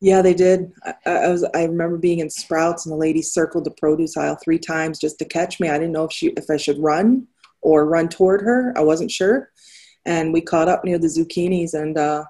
Yeah, 0.00 0.20
they 0.22 0.34
did. 0.34 0.72
I, 0.84 0.94
I, 1.06 1.28
was. 1.28 1.44
I 1.54 1.64
remember 1.64 1.96
being 1.96 2.18
in 2.18 2.28
Sprouts, 2.28 2.84
and 2.84 2.92
the 2.92 2.98
lady 2.98 3.22
circled 3.22 3.64
the 3.64 3.70
produce 3.70 4.16
aisle 4.16 4.36
three 4.36 4.58
times 4.58 4.98
just 4.98 5.18
to 5.18 5.24
catch 5.24 5.58
me. 5.58 5.68
I 5.68 5.78
didn't 5.78 5.92
know 5.92 6.04
if 6.04 6.12
she, 6.12 6.28
if 6.28 6.50
I 6.50 6.58
should 6.58 6.78
run 6.78 7.26
or 7.62 7.86
run 7.86 8.08
toward 8.08 8.42
her. 8.42 8.74
I 8.76 8.82
wasn't 8.82 9.10
sure. 9.10 9.50
And 10.04 10.32
we 10.32 10.40
caught 10.40 10.68
up 10.68 10.84
near 10.84 10.98
the 10.98 11.06
zucchinis, 11.06 11.72
and 11.72 11.96
uh, 11.96 12.24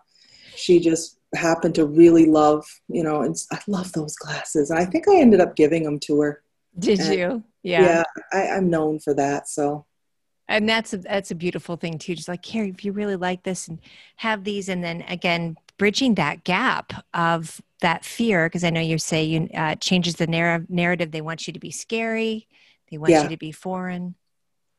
she 0.55 0.79
just 0.79 1.19
happened 1.35 1.75
to 1.75 1.87
really 1.87 2.27
love, 2.27 2.65
you 2.89 3.03
know. 3.03 3.23
And 3.23 3.37
I 3.53 3.59
love 3.67 3.93
those 3.93 4.15
glasses. 4.17 4.71
And 4.71 4.79
I 4.79 4.85
think 4.85 5.09
I 5.09 5.17
ended 5.17 5.41
up 5.41 5.57
giving 5.57 5.83
them 5.83 5.99
to 6.01 6.21
her. 6.21 6.43
Did 6.79 7.01
and, 7.01 7.15
you? 7.19 7.45
Yeah. 7.65 7.83
Yeah, 7.83 8.05
I, 8.33 8.49
I'm 8.49 8.71
known 8.71 9.01
for 9.01 9.13
that. 9.15 9.49
So 9.49 9.87
and 10.49 10.69
that's 10.69 10.93
a, 10.93 10.99
that's 10.99 11.31
a 11.31 11.35
beautiful 11.35 11.77
thing 11.77 11.99
too 11.99 12.15
just 12.15 12.29
like 12.29 12.45
here 12.45 12.65
if 12.65 12.85
you 12.85 12.93
really 12.93 13.17
like 13.17 13.43
this 13.43 13.69
and 13.69 13.81
have 14.17 14.45
these 14.45 14.69
and 14.69 14.83
then 14.83 15.03
again 15.09 15.57
bridging 15.79 16.15
that 16.15 16.45
gap 16.45 16.93
of 17.15 17.61
that 17.81 18.05
fear 18.05 18.47
because 18.47 18.65
i 18.65 18.71
know 18.71 18.81
you 18.81 18.99
say 18.99 19.25
you 19.25 19.49
uh, 19.55 19.75
changes 19.77 20.17
the 20.17 20.27
narr- 20.27 20.67
narrative. 20.69 21.11
They 21.11 21.21
want 21.21 21.47
you 21.47 21.53
to 21.53 21.61
be 21.61 21.71
scary. 21.71 22.49
They 22.91 22.99
want 22.99 23.13
yeah. 23.13 23.25
you 23.25 23.29
to 23.31 23.37
be 23.37 23.53
foreign. 23.53 24.15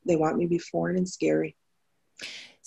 They 0.06 0.16
want 0.16 0.38
me 0.38 0.46
to 0.46 0.50
be 0.50 0.60
foreign 0.60 0.98
and 0.98 1.08
scary 1.08 1.56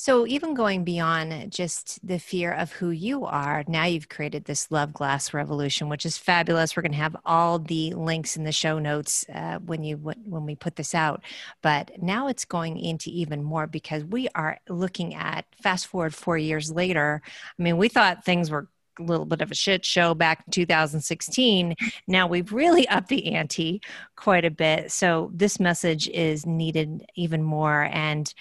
so, 0.00 0.26
even 0.26 0.54
going 0.54 0.82
beyond 0.82 1.52
just 1.52 1.98
the 2.02 2.18
fear 2.18 2.54
of 2.54 2.72
who 2.72 2.88
you 2.88 3.26
are, 3.26 3.64
now 3.68 3.84
you've 3.84 4.08
created 4.08 4.46
this 4.46 4.70
love 4.70 4.94
glass 4.94 5.34
revolution, 5.34 5.90
which 5.90 6.06
is 6.06 6.16
fabulous. 6.16 6.74
We're 6.74 6.84
going 6.84 6.92
to 6.92 6.96
have 6.96 7.18
all 7.26 7.58
the 7.58 7.92
links 7.92 8.34
in 8.34 8.44
the 8.44 8.50
show 8.50 8.78
notes 8.78 9.26
uh, 9.34 9.58
when 9.58 9.84
you 9.84 9.98
when 9.98 10.46
we 10.46 10.54
put 10.54 10.76
this 10.76 10.94
out. 10.94 11.22
But 11.60 12.02
now 12.02 12.28
it's 12.28 12.46
going 12.46 12.78
into 12.78 13.10
even 13.10 13.42
more 13.42 13.66
because 13.66 14.02
we 14.02 14.26
are 14.34 14.58
looking 14.70 15.14
at 15.14 15.44
fast 15.62 15.86
forward 15.86 16.14
four 16.14 16.38
years 16.38 16.72
later. 16.72 17.20
I 17.58 17.62
mean, 17.62 17.76
we 17.76 17.90
thought 17.90 18.24
things 18.24 18.50
were 18.50 18.68
a 18.98 19.02
little 19.02 19.26
bit 19.26 19.42
of 19.42 19.50
a 19.50 19.54
shit 19.54 19.84
show 19.84 20.14
back 20.14 20.44
in 20.46 20.50
2016. 20.50 21.76
Now 22.06 22.26
we've 22.26 22.54
really 22.54 22.88
upped 22.88 23.08
the 23.08 23.34
ante 23.34 23.82
quite 24.16 24.46
a 24.46 24.50
bit. 24.50 24.92
So 24.92 25.30
this 25.34 25.60
message 25.60 26.08
is 26.08 26.46
needed 26.46 27.04
even 27.16 27.42
more. 27.42 27.82
And 27.92 28.32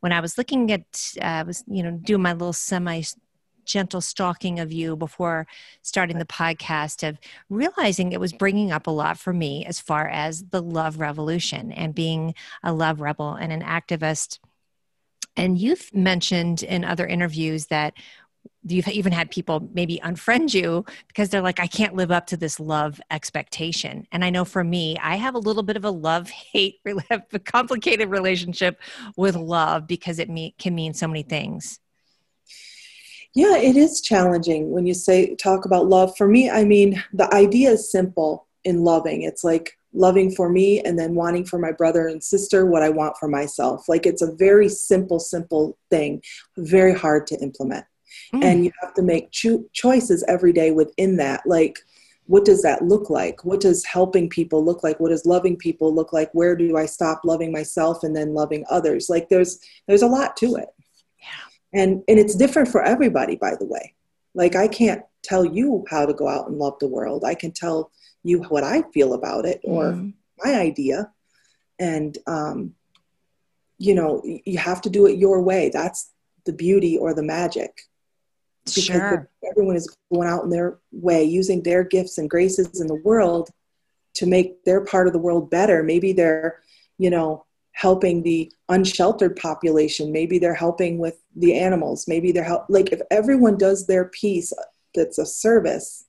when 0.00 0.12
I 0.12 0.20
was 0.20 0.36
looking 0.36 0.72
at, 0.72 1.14
uh, 1.20 1.24
I 1.24 1.42
was, 1.42 1.64
you 1.66 1.82
know, 1.82 1.92
doing 1.92 2.22
my 2.22 2.32
little 2.32 2.52
semi 2.52 3.02
gentle 3.64 4.00
stalking 4.00 4.58
of 4.58 4.72
you 4.72 4.96
before 4.96 5.46
starting 5.82 6.18
the 6.18 6.24
podcast 6.24 7.06
of 7.06 7.18
realizing 7.48 8.10
it 8.10 8.20
was 8.20 8.32
bringing 8.32 8.72
up 8.72 8.86
a 8.86 8.90
lot 8.90 9.18
for 9.18 9.32
me 9.32 9.64
as 9.64 9.78
far 9.78 10.08
as 10.08 10.44
the 10.46 10.60
love 10.62 10.98
revolution 10.98 11.70
and 11.72 11.94
being 11.94 12.34
a 12.62 12.72
love 12.72 13.00
rebel 13.00 13.34
and 13.34 13.52
an 13.52 13.62
activist. 13.62 14.38
And 15.36 15.56
you've 15.56 15.94
mentioned 15.94 16.62
in 16.62 16.84
other 16.84 17.06
interviews 17.06 17.66
that 17.66 17.94
you've 18.64 18.88
even 18.88 19.12
had 19.12 19.30
people 19.30 19.68
maybe 19.72 20.00
unfriend 20.04 20.52
you 20.52 20.84
because 21.08 21.28
they're 21.28 21.40
like 21.40 21.60
i 21.60 21.66
can't 21.66 21.94
live 21.94 22.10
up 22.10 22.26
to 22.26 22.36
this 22.36 22.60
love 22.60 23.00
expectation. 23.10 24.06
And 24.12 24.24
i 24.24 24.30
know 24.30 24.44
for 24.44 24.64
me 24.64 24.96
i 25.02 25.16
have 25.16 25.34
a 25.34 25.38
little 25.38 25.62
bit 25.62 25.76
of 25.76 25.84
a 25.84 25.90
love 25.90 26.28
hate 26.52 26.80
complicated 27.44 28.10
relationship 28.10 28.80
with 29.16 29.36
love 29.36 29.86
because 29.86 30.18
it 30.18 30.28
can 30.58 30.74
mean 30.74 30.94
so 30.94 31.08
many 31.08 31.22
things. 31.22 31.80
Yeah 33.34 33.56
it 33.56 33.76
is 33.76 34.00
challenging 34.00 34.70
when 34.70 34.86
you 34.86 34.94
say 34.94 35.34
talk 35.36 35.64
about 35.64 35.86
love. 35.86 36.16
For 36.16 36.28
me 36.28 36.50
i 36.50 36.64
mean 36.64 37.02
the 37.12 37.32
idea 37.34 37.70
is 37.70 37.90
simple 37.90 38.46
in 38.64 38.84
loving. 38.84 39.22
It's 39.22 39.42
like 39.42 39.72
loving 39.92 40.30
for 40.30 40.48
me 40.50 40.80
and 40.80 40.96
then 40.98 41.14
wanting 41.14 41.44
for 41.44 41.58
my 41.58 41.72
brother 41.72 42.06
and 42.06 42.22
sister 42.22 42.64
what 42.66 42.82
i 42.82 42.90
want 42.90 43.16
for 43.18 43.28
myself. 43.28 43.88
Like 43.88 44.06
it's 44.06 44.22
a 44.22 44.34
very 44.34 44.68
simple 44.68 45.18
simple 45.18 45.78
thing 45.90 46.22
very 46.58 46.92
hard 46.92 47.26
to 47.28 47.36
implement 47.40 47.86
mm. 48.34 48.44
and 48.44 48.64
you 48.64 48.72
have 48.80 48.94
to 48.94 49.02
make 49.02 49.30
cho- 49.30 49.64
choices 49.72 50.24
every 50.28 50.52
day 50.52 50.70
within 50.70 51.16
that. 51.16 51.42
Like 51.46 51.78
what 52.30 52.44
does 52.44 52.62
that 52.62 52.84
look 52.84 53.10
like? 53.10 53.44
What 53.44 53.58
does 53.58 53.84
helping 53.84 54.28
people 54.28 54.64
look 54.64 54.84
like? 54.84 55.00
What 55.00 55.08
does 55.08 55.26
loving 55.26 55.56
people 55.56 55.92
look 55.92 56.12
like? 56.12 56.30
Where 56.32 56.54
do 56.54 56.76
i 56.76 56.86
stop 56.86 57.22
loving 57.24 57.50
myself 57.50 58.04
and 58.04 58.14
then 58.14 58.34
loving 58.34 58.64
others? 58.70 59.10
Like 59.10 59.28
there's 59.28 59.58
there's 59.88 60.02
a 60.02 60.06
lot 60.06 60.36
to 60.36 60.54
it. 60.54 60.68
Yeah. 61.18 61.80
And 61.80 62.04
and 62.06 62.20
it's 62.20 62.36
different 62.36 62.68
for 62.68 62.84
everybody 62.84 63.34
by 63.34 63.56
the 63.56 63.64
way. 63.64 63.96
Like 64.32 64.54
i 64.54 64.68
can't 64.68 65.02
tell 65.24 65.44
you 65.44 65.84
how 65.90 66.06
to 66.06 66.14
go 66.14 66.28
out 66.28 66.46
and 66.46 66.56
love 66.56 66.78
the 66.78 66.86
world. 66.86 67.24
I 67.24 67.34
can 67.34 67.50
tell 67.50 67.90
you 68.22 68.44
what 68.44 68.62
i 68.62 68.82
feel 68.94 69.14
about 69.14 69.44
it 69.44 69.60
or 69.64 69.86
mm. 69.86 70.12
my 70.38 70.54
idea. 70.54 71.10
And 71.80 72.16
um 72.28 72.74
you 73.78 73.92
know 73.92 74.22
you 74.24 74.58
have 74.58 74.80
to 74.82 74.90
do 74.90 75.06
it 75.06 75.18
your 75.18 75.42
way. 75.42 75.68
That's 75.68 76.12
the 76.46 76.52
beauty 76.52 76.96
or 76.96 77.12
the 77.12 77.24
magic 77.24 77.89
because 78.64 78.84
sure. 78.84 79.28
everyone 79.50 79.76
is 79.76 79.96
going 80.12 80.28
out 80.28 80.44
in 80.44 80.50
their 80.50 80.78
way 80.92 81.24
using 81.24 81.62
their 81.62 81.82
gifts 81.84 82.18
and 82.18 82.28
graces 82.28 82.80
in 82.80 82.86
the 82.86 83.00
world 83.04 83.50
to 84.14 84.26
make 84.26 84.64
their 84.64 84.84
part 84.84 85.06
of 85.06 85.12
the 85.12 85.18
world 85.18 85.50
better. 85.50 85.82
Maybe 85.82 86.12
they're 86.12 86.60
you 86.98 87.10
know 87.10 87.44
helping 87.72 88.22
the 88.22 88.52
unsheltered 88.68 89.36
population. 89.36 90.12
Maybe 90.12 90.38
they're 90.38 90.54
helping 90.54 90.98
with 90.98 91.18
the 91.36 91.58
animals. 91.58 92.06
Maybe 92.06 92.32
they're 92.32 92.44
help 92.44 92.66
like 92.68 92.92
if 92.92 93.00
everyone 93.10 93.56
does 93.56 93.86
their 93.86 94.06
piece 94.06 94.52
that's 94.94 95.18
a 95.18 95.26
service 95.26 96.06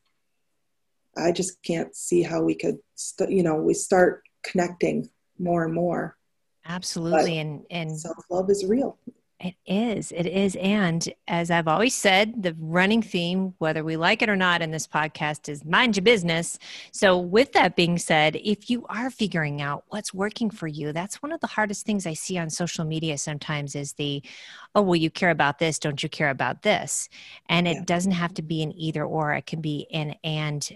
i 1.18 1.32
just 1.32 1.62
can't 1.64 1.96
see 1.96 2.24
how 2.24 2.42
we 2.42 2.56
could 2.56 2.78
st- 2.96 3.32
you 3.32 3.44
know 3.44 3.56
we 3.56 3.74
start 3.74 4.24
connecting 4.44 5.10
more 5.38 5.66
and 5.66 5.74
more. 5.74 6.18
Absolutely 6.66 7.22
but 7.22 7.30
and 7.32 7.66
and 7.72 8.00
self-love 8.00 8.50
is 8.50 8.66
real 8.66 8.98
it 9.44 9.56
is. 9.66 10.12
It 10.12 10.28
is. 10.28 10.56
And 10.58 11.12
as 11.28 11.50
I've 11.50 11.68
always 11.68 11.96
said, 11.96 12.44
the 12.44 12.56
running 12.60 13.02
theme, 13.02 13.56
whether 13.58 13.84
we 13.84 13.98
like 13.98 14.22
it 14.22 14.30
or 14.30 14.36
not 14.36 14.62
in 14.62 14.70
this 14.70 14.86
podcast, 14.86 15.50
is 15.50 15.66
mind 15.66 15.98
your 15.98 16.04
business. 16.04 16.60
So, 16.92 17.18
with 17.18 17.52
that 17.54 17.76
being 17.76 17.98
said, 17.98 18.36
if 18.36 18.70
you 18.70 18.86
are 18.88 19.10
figuring 19.10 19.60
out 19.60 19.84
what's 19.88 20.14
working 20.14 20.52
for 20.52 20.68
you, 20.68 20.94
that's 20.94 21.24
one 21.24 21.32
of 21.32 21.40
the 21.40 21.48
hardest 21.48 21.88
things 21.88 22.06
I 22.06 22.14
see 22.14 22.38
on 22.38 22.52
social 22.52 22.86
media 22.86 23.18
sometimes 23.18 23.76
is 23.76 23.94
the, 23.94 24.22
oh, 24.76 24.84
well, 24.84 24.96
you 24.96 25.10
care 25.10 25.32
about 25.32 25.58
this, 25.58 25.80
don't 25.80 26.04
you 26.04 26.10
care 26.10 26.30
about 26.30 26.62
this? 26.62 27.10
And 27.50 27.68
it 27.68 27.78
yeah. 27.78 27.84
doesn't 27.86 28.12
have 28.12 28.36
to 28.36 28.44
be 28.44 28.62
an 28.62 28.72
either 28.78 29.04
or, 29.04 29.34
it 29.34 29.48
can 29.48 29.62
be 29.62 29.88
an 29.92 30.16
and 30.24 30.70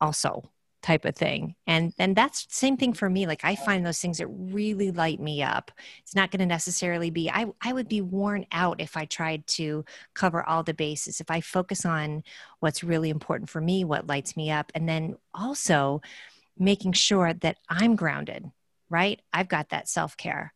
also 0.00 0.50
type 0.84 1.06
of 1.06 1.16
thing. 1.16 1.54
And 1.66 1.94
and 1.98 2.14
that's 2.14 2.46
same 2.50 2.76
thing 2.76 2.92
for 2.92 3.08
me. 3.08 3.26
Like 3.26 3.44
i 3.44 3.56
find 3.56 3.84
those 3.84 3.98
things 3.98 4.18
that 4.18 4.28
really 4.28 4.90
light 4.90 5.18
me 5.18 5.42
up. 5.42 5.72
It's 6.02 6.14
not 6.14 6.30
going 6.30 6.40
to 6.40 6.46
necessarily 6.46 7.10
be 7.10 7.30
i 7.30 7.46
i 7.62 7.72
would 7.72 7.88
be 7.88 8.02
worn 8.02 8.44
out 8.52 8.80
if 8.80 8.96
i 8.96 9.06
tried 9.06 9.46
to 9.46 9.84
cover 10.12 10.46
all 10.46 10.62
the 10.62 10.74
bases. 10.74 11.20
If 11.20 11.30
i 11.30 11.40
focus 11.40 11.86
on 11.86 12.22
what's 12.60 12.84
really 12.84 13.10
important 13.10 13.48
for 13.48 13.60
me 13.60 13.84
what 13.84 14.06
lights 14.06 14.36
me 14.36 14.50
up 14.50 14.70
and 14.74 14.88
then 14.88 15.16
also 15.34 16.02
making 16.58 16.92
sure 16.92 17.32
that 17.32 17.56
i'm 17.68 17.96
grounded 17.96 18.50
right? 18.90 19.20
I've 19.32 19.48
got 19.48 19.70
that 19.70 19.88
self-care 19.88 20.52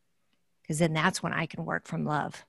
because 0.63 0.79
then 0.79 0.93
that's 0.93 1.23
when 1.23 1.33
i 1.33 1.47
can 1.47 1.65
work 1.65 1.89
from 1.89 2.05
love 2.05 2.45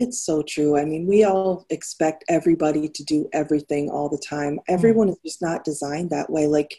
it's 0.00 0.24
so 0.24 0.42
true. 0.42 0.78
I 0.78 0.84
mean, 0.84 1.06
we 1.06 1.24
all 1.24 1.66
expect 1.68 2.24
everybody 2.28 2.88
to 2.88 3.04
do 3.04 3.28
everything 3.32 3.90
all 3.90 4.08
the 4.08 4.18
time. 4.18 4.56
Mm. 4.56 4.62
Everyone 4.68 5.08
is 5.10 5.18
just 5.24 5.42
not 5.42 5.62
designed 5.62 6.10
that 6.10 6.30
way. 6.30 6.46
Like, 6.46 6.74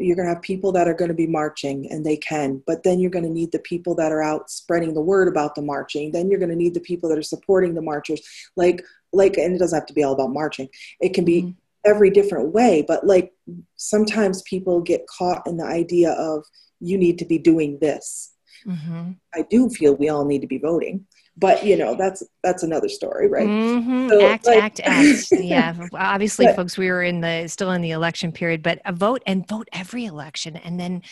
you're 0.00 0.16
going 0.16 0.26
to 0.26 0.34
have 0.34 0.42
people 0.42 0.72
that 0.72 0.88
are 0.88 0.94
going 0.94 1.08
to 1.08 1.14
be 1.14 1.28
marching 1.28 1.88
and 1.88 2.04
they 2.04 2.16
can, 2.16 2.60
but 2.66 2.82
then 2.82 2.98
you're 2.98 3.12
going 3.12 3.24
to 3.24 3.30
need 3.30 3.52
the 3.52 3.60
people 3.60 3.94
that 3.94 4.10
are 4.10 4.22
out 4.22 4.50
spreading 4.50 4.92
the 4.92 5.00
word 5.00 5.28
about 5.28 5.54
the 5.54 5.62
marching. 5.62 6.10
Then 6.10 6.28
you're 6.28 6.40
going 6.40 6.50
to 6.50 6.56
need 6.56 6.74
the 6.74 6.80
people 6.80 7.08
that 7.08 7.18
are 7.18 7.22
supporting 7.22 7.74
the 7.74 7.80
marchers. 7.80 8.20
Like, 8.56 8.82
like, 9.12 9.36
and 9.36 9.54
it 9.54 9.58
doesn't 9.58 9.78
have 9.78 9.86
to 9.86 9.94
be 9.94 10.02
all 10.02 10.14
about 10.14 10.32
marching. 10.32 10.68
It 11.00 11.14
can 11.14 11.24
be 11.24 11.42
mm. 11.42 11.54
every 11.84 12.10
different 12.10 12.52
way, 12.52 12.84
but 12.86 13.06
like 13.06 13.32
sometimes 13.76 14.42
people 14.42 14.80
get 14.80 15.06
caught 15.06 15.46
in 15.46 15.58
the 15.58 15.64
idea 15.64 16.10
of 16.14 16.44
you 16.80 16.98
need 16.98 17.20
to 17.20 17.24
be 17.24 17.38
doing 17.38 17.78
this. 17.80 18.32
Mm-hmm. 18.66 19.12
I 19.32 19.42
do 19.48 19.68
feel 19.68 19.94
we 19.94 20.08
all 20.08 20.24
need 20.24 20.40
to 20.40 20.48
be 20.48 20.58
voting 20.58 21.06
but 21.36 21.64
you 21.64 21.76
know 21.76 21.94
that's 21.94 22.22
that's 22.42 22.62
another 22.62 22.88
story 22.88 23.28
right? 23.28 23.46
Mm-hmm. 23.46 24.08
so, 24.08 24.26
act 24.26 24.46
like, 24.46 24.62
act 24.62 24.80
act. 24.84 25.32
Yeah. 25.32 25.74
Obviously 25.92 26.46
but, 26.46 26.56
folks 26.56 26.78
we 26.78 26.90
were 26.90 27.02
in 27.02 27.20
the 27.20 27.48
still 27.48 27.72
in 27.72 27.82
the 27.82 27.90
election 27.90 28.32
period 28.32 28.62
but 28.62 28.80
a 28.84 28.92
vote 28.92 29.22
and 29.26 29.46
vote 29.48 29.68
every 29.72 30.04
election 30.04 30.56
and 30.56 30.78
then 30.78 31.02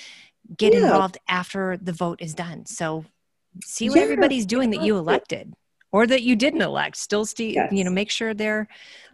get 0.56 0.72
yeah. 0.72 0.80
involved 0.80 1.18
after 1.28 1.76
the 1.76 1.92
vote 1.92 2.20
is 2.20 2.34
done. 2.34 2.66
So 2.66 3.04
see 3.64 3.88
what 3.88 3.98
yeah, 3.98 4.04
everybody's 4.04 4.46
doing 4.46 4.70
that 4.70 4.82
you 4.82 4.96
elected 4.96 5.54
or 5.90 6.06
that 6.06 6.22
you 6.22 6.36
didn't 6.36 6.62
elect. 6.62 6.96
Still 6.96 7.26
st- 7.26 7.54
yes. 7.54 7.72
you 7.72 7.84
know 7.84 7.90
make 7.90 8.10
sure 8.10 8.34
they're 8.34 8.68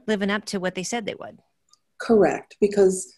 living 0.07 0.31
up 0.31 0.45
to 0.47 0.61
what 0.61 0.75
they 0.75 0.83
said 0.83 1.07
they 1.07 1.15
would. 1.15 1.39
Correct. 1.99 2.57
Because 2.61 3.15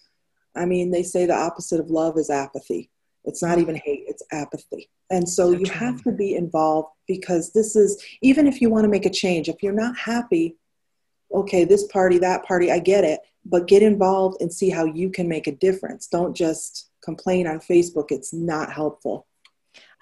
i 0.57 0.65
mean 0.65 0.91
they 0.91 1.03
say 1.03 1.27
the 1.27 1.35
opposite 1.35 1.79
of 1.81 1.91
love 1.91 2.19
is 2.19 2.29
apathy 2.29 2.91
it's 3.25 3.43
not 3.43 3.59
even 3.59 3.77
hate, 3.77 4.05
it's 4.07 4.23
apathy. 4.33 4.89
And 5.11 5.29
so 5.29 5.51
you 5.51 5.71
have 5.71 6.03
to 6.05 6.13
be 6.13 6.35
involved 6.35 6.89
because 7.07 7.53
this 7.53 7.77
is, 7.77 8.03
even 8.23 8.47
if 8.47 8.61
you 8.61 8.71
want 8.71 8.85
to 8.85 8.89
make 8.89 9.07
a 9.07 9.11
change, 9.11 9.49
if 9.49 9.63
you're 9.63 9.73
not 9.73 9.97
happy, 9.99 10.57
okay, 11.33 11.65
this 11.65 11.87
party, 11.89 12.19
that 12.19 12.45
party, 12.45 12.71
I 12.71 12.79
get 12.79 13.05
it, 13.05 13.21
but 13.45 13.67
get 13.67 13.83
involved 13.83 14.41
and 14.41 14.53
see 14.53 14.71
how 14.71 14.85
you 14.85 15.11
can 15.11 15.29
make 15.29 15.47
a 15.47 15.53
difference. 15.53 16.07
Don't 16.07 16.35
just 16.35 16.91
complain 17.03 17.47
on 17.47 17.59
Facebook, 17.59 18.07
it's 18.11 18.33
not 18.33 18.73
helpful. 18.73 19.27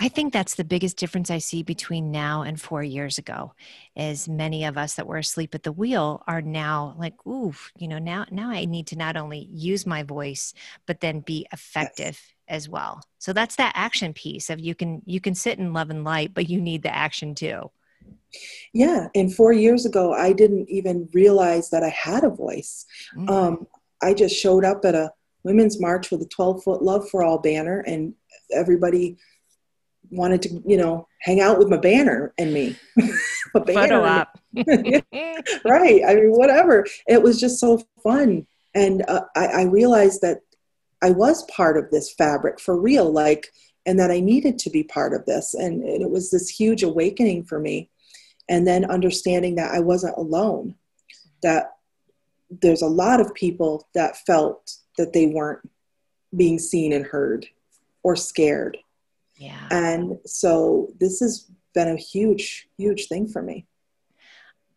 I 0.00 0.08
think 0.08 0.32
that's 0.32 0.54
the 0.54 0.64
biggest 0.64 0.96
difference 0.96 1.28
I 1.28 1.38
see 1.38 1.62
between 1.62 2.12
now 2.12 2.42
and 2.42 2.60
four 2.60 2.84
years 2.84 3.18
ago. 3.18 3.54
Is 3.96 4.28
many 4.28 4.64
of 4.64 4.78
us 4.78 4.94
that 4.94 5.06
were 5.06 5.18
asleep 5.18 5.54
at 5.54 5.64
the 5.64 5.72
wheel 5.72 6.22
are 6.26 6.40
now 6.40 6.94
like, 6.98 7.14
ooh, 7.26 7.52
you 7.76 7.88
know, 7.88 7.98
now 7.98 8.24
now 8.30 8.50
I 8.50 8.64
need 8.64 8.86
to 8.88 8.96
not 8.96 9.16
only 9.16 9.48
use 9.50 9.86
my 9.86 10.04
voice, 10.04 10.54
but 10.86 11.00
then 11.00 11.20
be 11.20 11.46
effective 11.52 11.98
yes 11.98 12.37
as 12.48 12.68
well 12.68 13.00
so 13.18 13.32
that's 13.32 13.56
that 13.56 13.72
action 13.74 14.12
piece 14.12 14.50
of 14.50 14.58
you 14.58 14.74
can 14.74 15.02
you 15.04 15.20
can 15.20 15.34
sit 15.34 15.58
in 15.58 15.72
love 15.72 15.90
and 15.90 16.04
light 16.04 16.32
but 16.34 16.48
you 16.48 16.60
need 16.60 16.82
the 16.82 16.94
action 16.94 17.34
too 17.34 17.70
yeah 18.72 19.08
and 19.14 19.34
four 19.34 19.52
years 19.52 19.86
ago 19.86 20.12
i 20.12 20.32
didn't 20.32 20.68
even 20.68 21.08
realize 21.12 21.70
that 21.70 21.82
i 21.82 21.88
had 21.88 22.24
a 22.24 22.30
voice 22.30 22.86
mm-hmm. 23.16 23.28
um, 23.28 23.66
i 24.02 24.12
just 24.12 24.34
showed 24.34 24.64
up 24.64 24.84
at 24.84 24.94
a 24.94 25.10
women's 25.44 25.80
march 25.80 26.10
with 26.10 26.20
a 26.22 26.26
12 26.26 26.62
foot 26.62 26.82
love 26.82 27.08
for 27.08 27.22
all 27.22 27.38
banner 27.38 27.80
and 27.80 28.14
everybody 28.52 29.16
wanted 30.10 30.42
to, 30.42 30.62
you 30.66 30.76
know, 30.76 31.06
hang 31.20 31.40
out 31.40 31.58
with 31.58 31.68
my 31.68 31.76
banner 31.76 32.32
and 32.38 32.52
me. 32.52 32.76
a 33.54 33.60
banner 33.60 34.02
op. 34.02 34.38
right. 34.56 36.02
I 36.06 36.14
mean, 36.14 36.32
whatever. 36.32 36.86
It 37.06 37.22
was 37.22 37.40
just 37.40 37.58
so 37.58 37.82
fun. 38.02 38.46
And 38.74 39.04
uh, 39.08 39.22
I, 39.36 39.46
I 39.46 39.62
realized 39.64 40.22
that 40.22 40.40
I 41.02 41.10
was 41.10 41.44
part 41.44 41.76
of 41.76 41.90
this 41.90 42.12
fabric 42.12 42.60
for 42.60 42.76
real, 42.80 43.10
like, 43.10 43.52
and 43.86 43.98
that 43.98 44.10
I 44.10 44.20
needed 44.20 44.58
to 44.60 44.70
be 44.70 44.82
part 44.82 45.14
of 45.14 45.24
this. 45.24 45.54
And, 45.54 45.82
and 45.82 46.02
it 46.02 46.10
was 46.10 46.30
this 46.30 46.48
huge 46.48 46.82
awakening 46.82 47.44
for 47.44 47.58
me. 47.58 47.90
And 48.48 48.66
then 48.66 48.90
understanding 48.90 49.56
that 49.56 49.72
I 49.72 49.80
wasn't 49.80 50.16
alone, 50.16 50.74
that 51.42 51.76
there's 52.50 52.82
a 52.82 52.86
lot 52.86 53.20
of 53.20 53.34
people 53.34 53.88
that 53.94 54.16
felt 54.26 54.74
that 54.96 55.12
they 55.12 55.26
weren't 55.26 55.68
being 56.36 56.58
seen 56.58 56.92
and 56.92 57.04
heard 57.04 57.46
or 58.02 58.16
scared. 58.16 58.78
Yeah. 59.36 59.68
And 59.70 60.18
so 60.26 60.88
this 60.98 61.20
has 61.20 61.46
been 61.74 61.88
a 61.88 61.96
huge, 61.96 62.68
huge 62.76 63.06
thing 63.06 63.28
for 63.28 63.42
me. 63.42 63.66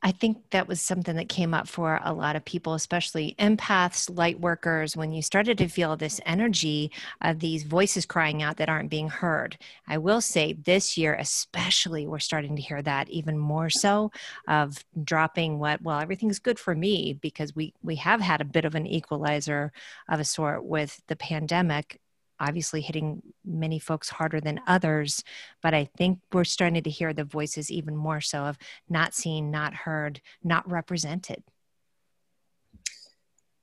I 0.03 0.11
think 0.11 0.49
that 0.49 0.67
was 0.67 0.81
something 0.81 1.15
that 1.15 1.29
came 1.29 1.53
up 1.53 1.67
for 1.67 1.99
a 2.03 2.13
lot 2.13 2.35
of 2.35 2.43
people, 2.43 2.73
especially 2.73 3.35
empaths, 3.37 4.15
light 4.15 4.39
workers, 4.39 4.97
when 4.97 5.11
you 5.11 5.21
started 5.21 5.59
to 5.59 5.67
feel 5.67 5.95
this 5.95 6.19
energy 6.25 6.91
of 7.21 7.39
these 7.39 7.63
voices 7.63 8.07
crying 8.07 8.41
out 8.41 8.57
that 8.57 8.69
aren't 8.69 8.89
being 8.89 9.09
heard. 9.09 9.57
I 9.87 9.99
will 9.99 10.21
say 10.21 10.53
this 10.53 10.97
year, 10.97 11.13
especially, 11.13 12.07
we're 12.07 12.19
starting 12.19 12.55
to 12.55 12.61
hear 12.61 12.81
that 12.81 13.09
even 13.09 13.37
more 13.37 13.69
so 13.69 14.11
of 14.47 14.83
dropping 15.03 15.59
what, 15.59 15.83
well, 15.83 15.99
everything's 15.99 16.39
good 16.39 16.57
for 16.57 16.73
me 16.73 17.13
because 17.13 17.55
we, 17.55 17.73
we 17.83 17.95
have 17.97 18.21
had 18.21 18.41
a 18.41 18.45
bit 18.45 18.65
of 18.65 18.73
an 18.73 18.87
equalizer 18.87 19.71
of 20.09 20.19
a 20.19 20.25
sort 20.25 20.65
with 20.65 20.99
the 21.07 21.15
pandemic 21.15 22.01
obviously 22.41 22.81
hitting 22.81 23.21
many 23.45 23.79
folks 23.79 24.09
harder 24.09 24.41
than 24.41 24.59
others. 24.67 25.23
But 25.61 25.73
I 25.73 25.85
think 25.97 26.19
we're 26.33 26.43
starting 26.43 26.83
to 26.83 26.89
hear 26.89 27.13
the 27.13 27.23
voices 27.23 27.71
even 27.71 27.95
more 27.95 28.19
so 28.19 28.39
of 28.43 28.57
not 28.89 29.13
seen, 29.13 29.51
not 29.51 29.73
heard, 29.73 30.19
not 30.43 30.69
represented. 30.69 31.43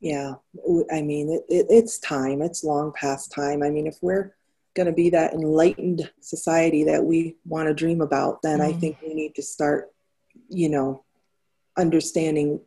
Yeah, 0.00 0.35
I 0.92 1.02
mean, 1.02 1.28
it, 1.28 1.42
it, 1.52 1.66
it's 1.68 1.99
time. 1.99 2.40
It's 2.40 2.62
long 2.62 2.92
past 2.92 3.32
time. 3.32 3.64
I 3.64 3.70
mean, 3.70 3.88
if 3.88 3.97
we're 4.00 4.37
going 4.76 4.87
to 4.87 4.92
be 4.92 5.11
that 5.11 5.35
enlightened 5.35 6.08
society 6.20 6.85
that 6.85 7.04
we 7.04 7.37
want 7.44 7.66
to 7.66 7.75
dream 7.75 8.00
about, 8.00 8.40
then 8.42 8.61
mm-hmm. 8.61 8.76
I 8.76 8.78
think 8.78 8.99
we 9.02 9.12
need 9.12 9.35
to 9.35 9.42
start, 9.42 9.90
you 10.49 10.68
know, 10.68 11.02
understanding 11.76 12.61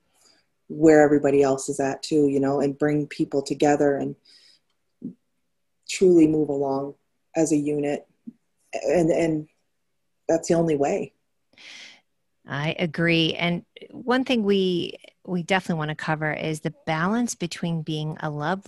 where 0.68 1.01
everybody 1.01 1.41
else 1.41 1.70
is 1.70 1.80
at 1.80 2.03
too, 2.03 2.27
you 2.27 2.39
know, 2.39 2.60
and 2.60 2.77
bring 2.77 3.08
people 3.08 3.41
together 3.41 3.96
and 3.96 4.15
truly 5.91 6.27
move 6.27 6.50
along 6.50 6.95
as 7.36 7.51
a 7.51 7.57
unit 7.57 8.07
and 8.74 9.10
and 9.10 9.48
that's 10.27 10.48
the 10.48 10.53
only 10.53 10.75
way. 10.75 11.13
I 12.48 12.75
agree. 12.79 13.33
And 13.36 13.65
one 13.91 14.24
thing 14.24 14.43
we 14.43 14.95
we 15.25 15.43
definitely 15.43 15.79
want 15.79 15.89
to 15.89 15.95
cover 15.95 16.33
is 16.33 16.62
the 16.62 16.74
balance 16.86 17.36
between 17.36 17.81
being 17.81 18.17
a 18.21 18.29
love 18.29 18.65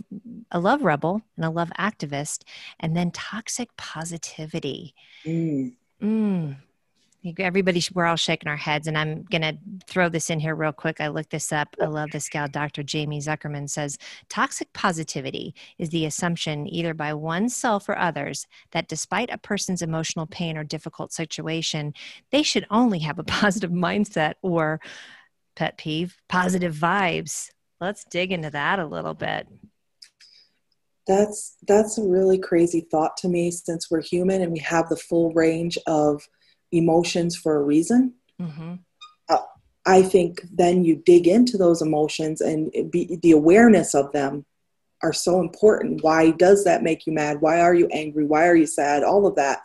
a 0.52 0.60
love 0.60 0.84
rebel 0.84 1.22
and 1.36 1.46
a 1.46 1.50
love 1.50 1.72
activist 1.80 2.44
and 2.80 2.96
then 2.96 3.12
toxic 3.12 3.76
positivity. 3.78 4.94
Mm. 5.26 5.76
Mm 6.02 6.58
everybody 7.38 7.82
we're 7.94 8.06
all 8.06 8.16
shaking 8.16 8.50
our 8.50 8.58
heads 8.58 8.88
and 8.88 8.98
i'm 8.98 9.24
going 9.24 9.42
to 9.42 9.58
throw 9.88 10.10
this 10.10 10.30
in 10.30 10.40
here 10.40 10.56
real 10.56 10.72
quick. 10.72 11.00
I 11.00 11.08
looked 11.08 11.30
this 11.30 11.52
up. 11.52 11.76
I 11.82 11.86
love 11.86 12.12
this 12.12 12.30
gal 12.30 12.48
dr 12.48 12.84
jaime 12.92 13.20
zuckerman 13.20 13.70
says 13.70 13.98
toxic 14.30 14.72
positivity 14.74 15.56
is 15.78 15.90
the 15.90 16.06
assumption 16.06 16.68
either 16.68 16.94
by 16.94 17.14
oneself 17.14 17.88
or 17.88 17.98
others 17.98 18.48
that 18.72 18.88
despite 18.88 19.32
a 19.32 19.38
person's 19.38 19.82
emotional 19.82 20.28
pain 20.28 20.58
or 20.58 20.64
difficult 20.64 21.14
situation 21.14 21.94
they 22.32 22.44
should 22.44 22.66
only 22.70 23.00
have 23.00 23.20
a 23.20 23.24
positive 23.44 23.72
mindset 23.72 24.34
or 24.42 24.80
pet 25.56 25.78
peeve 25.78 26.18
positive 26.30 26.76
vibes. 26.76 27.50
Let's 27.80 28.06
dig 28.06 28.32
into 28.32 28.50
that 28.52 28.80
a 28.80 28.86
little 28.86 29.14
bit. 29.14 29.48
That's 31.06 31.58
that's 31.68 31.98
a 31.98 32.04
really 32.04 32.38
crazy 32.38 32.88
thought 32.90 33.18
to 33.18 33.28
me 33.28 33.52
since 33.52 33.92
we're 33.92 34.02
human 34.02 34.42
and 34.42 34.54
we 34.54 34.60
have 34.60 34.88
the 34.88 34.96
full 34.96 35.34
range 35.34 35.78
of 35.86 36.28
emotions 36.74 37.36
for 37.36 37.56
a 37.56 37.64
reason. 37.64 38.14
Mm-hmm. 38.42 38.76
Uh, 39.30 39.38
I 39.86 40.02
think 40.02 40.42
then 40.52 40.84
you 40.84 40.96
dig 41.06 41.28
into 41.28 41.58
those 41.58 41.82
emotions 41.82 42.42
and 42.42 42.72
be, 42.92 43.20
the 43.22 43.32
awareness 43.32 43.94
of 43.94 44.12
them 44.12 44.46
are 45.02 45.14
so 45.14 45.40
important. 45.40 46.04
Why 46.04 46.32
does 46.32 46.64
that 46.64 46.84
make 46.84 47.06
you 47.06 47.14
mad? 47.14 47.42
Why 47.42 47.60
are 47.60 47.74
you 47.74 47.88
angry? 47.88 48.26
Why 48.26 48.48
are 48.48 48.56
you 48.56 48.66
sad? 48.66 49.04
All 49.04 49.28
of 49.28 49.36
that. 49.36 49.60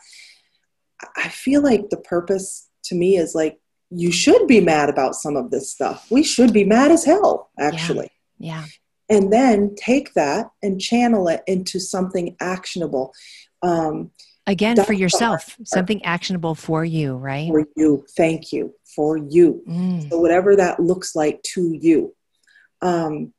I 1.16 1.28
feel 1.28 1.62
like 1.62 1.90
the 1.90 1.96
purpose 1.96 2.68
to 2.84 2.94
me 2.94 3.16
is 3.16 3.34
like 3.34 3.60
you 3.90 4.10
should 4.10 4.46
be 4.46 4.60
mad 4.60 4.88
about 4.88 5.14
some 5.14 5.36
of 5.36 5.50
this 5.50 5.70
stuff. 5.70 6.10
We 6.10 6.22
should 6.22 6.52
be 6.52 6.64
mad 6.64 6.90
as 6.90 7.04
hell, 7.04 7.50
actually. 7.58 8.10
Yeah. 8.38 8.64
yeah. 8.64 9.16
And 9.16 9.32
then 9.32 9.74
take 9.76 10.12
that 10.14 10.50
and 10.62 10.80
channel 10.80 11.28
it 11.28 11.42
into 11.46 11.80
something 11.80 12.36
actionable. 12.40 13.14
Um, 13.62 14.10
Again, 14.48 14.76
That's 14.76 14.86
for 14.86 14.94
yourself, 14.94 15.58
something 15.64 16.02
actionable 16.06 16.54
for 16.54 16.82
you, 16.82 17.16
right? 17.16 17.48
For 17.48 17.66
you. 17.76 18.06
Thank 18.16 18.50
you. 18.50 18.74
For 18.96 19.18
you. 19.18 19.62
Mm. 19.68 20.08
So, 20.08 20.18
whatever 20.18 20.56
that 20.56 20.80
looks 20.80 21.14
like 21.14 21.42
to 21.54 21.74
you. 21.74 22.16
Um, 22.80 23.34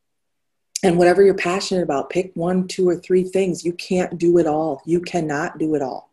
and 0.83 0.99
whatever 0.99 1.23
you're 1.23 1.33
passionate 1.33 1.81
about, 1.81 2.11
pick 2.11 2.31
one, 2.35 2.67
two, 2.67 2.87
or 2.87 2.95
three 2.95 3.23
things. 3.23 3.65
You 3.65 3.73
can't 3.73 4.19
do 4.19 4.37
it 4.37 4.45
all. 4.45 4.83
You 4.85 5.01
cannot 5.01 5.57
do 5.57 5.73
it 5.73 5.81
all. 5.81 6.11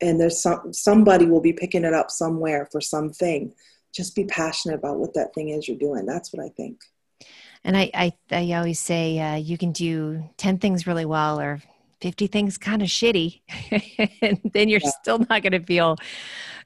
And 0.00 0.20
there's 0.20 0.42
some 0.42 0.72
somebody 0.72 1.26
will 1.26 1.40
be 1.40 1.52
picking 1.52 1.84
it 1.84 1.94
up 1.94 2.10
somewhere 2.10 2.68
for 2.72 2.80
something. 2.80 3.54
Just 3.94 4.16
be 4.16 4.24
passionate 4.24 4.74
about 4.74 4.98
what 4.98 5.14
that 5.14 5.34
thing 5.34 5.50
is 5.50 5.68
you're 5.68 5.78
doing. 5.78 6.04
That's 6.04 6.32
what 6.32 6.44
I 6.44 6.48
think. 6.48 6.80
And 7.62 7.76
I, 7.76 7.90
I, 7.94 8.12
I 8.32 8.52
always 8.54 8.80
say 8.80 9.20
uh, 9.20 9.36
you 9.36 9.56
can 9.56 9.70
do 9.70 10.24
10 10.38 10.58
things 10.58 10.86
really 10.86 11.04
well 11.04 11.38
or 11.38 11.62
50 12.00 12.26
things 12.28 12.58
kind 12.58 12.82
of 12.82 12.88
shitty 12.88 13.40
and 14.22 14.40
then 14.52 14.68
you're 14.68 14.80
yeah. 14.82 14.90
still 15.00 15.18
not 15.18 15.42
going 15.42 15.52
to 15.52 15.64
feel 15.64 15.96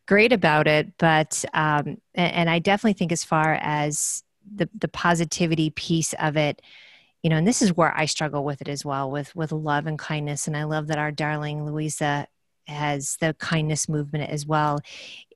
great 0.06 0.32
about 0.32 0.66
it 0.66 0.92
but 0.98 1.44
um, 1.54 1.98
and, 2.14 2.32
and, 2.32 2.50
i 2.50 2.58
definitely 2.58 2.92
think 2.92 3.12
as 3.12 3.24
far 3.24 3.54
as 3.60 4.22
the 4.54 4.68
the 4.78 4.88
positivity 4.88 5.70
piece 5.70 6.12
of 6.14 6.36
it 6.36 6.60
you 7.22 7.30
know 7.30 7.36
and 7.36 7.46
this 7.46 7.62
is 7.62 7.76
where 7.76 7.96
i 7.96 8.04
struggle 8.04 8.44
with 8.44 8.60
it 8.60 8.68
as 8.68 8.84
well 8.84 9.10
with 9.10 9.34
with 9.34 9.52
love 9.52 9.86
and 9.86 9.98
kindness 9.98 10.46
and 10.46 10.56
i 10.56 10.64
love 10.64 10.88
that 10.88 10.98
our 10.98 11.10
darling 11.10 11.64
louisa 11.64 12.26
has 12.66 13.16
the 13.20 13.34
kindness 13.34 13.88
movement 13.88 14.30
as 14.30 14.46
well 14.46 14.80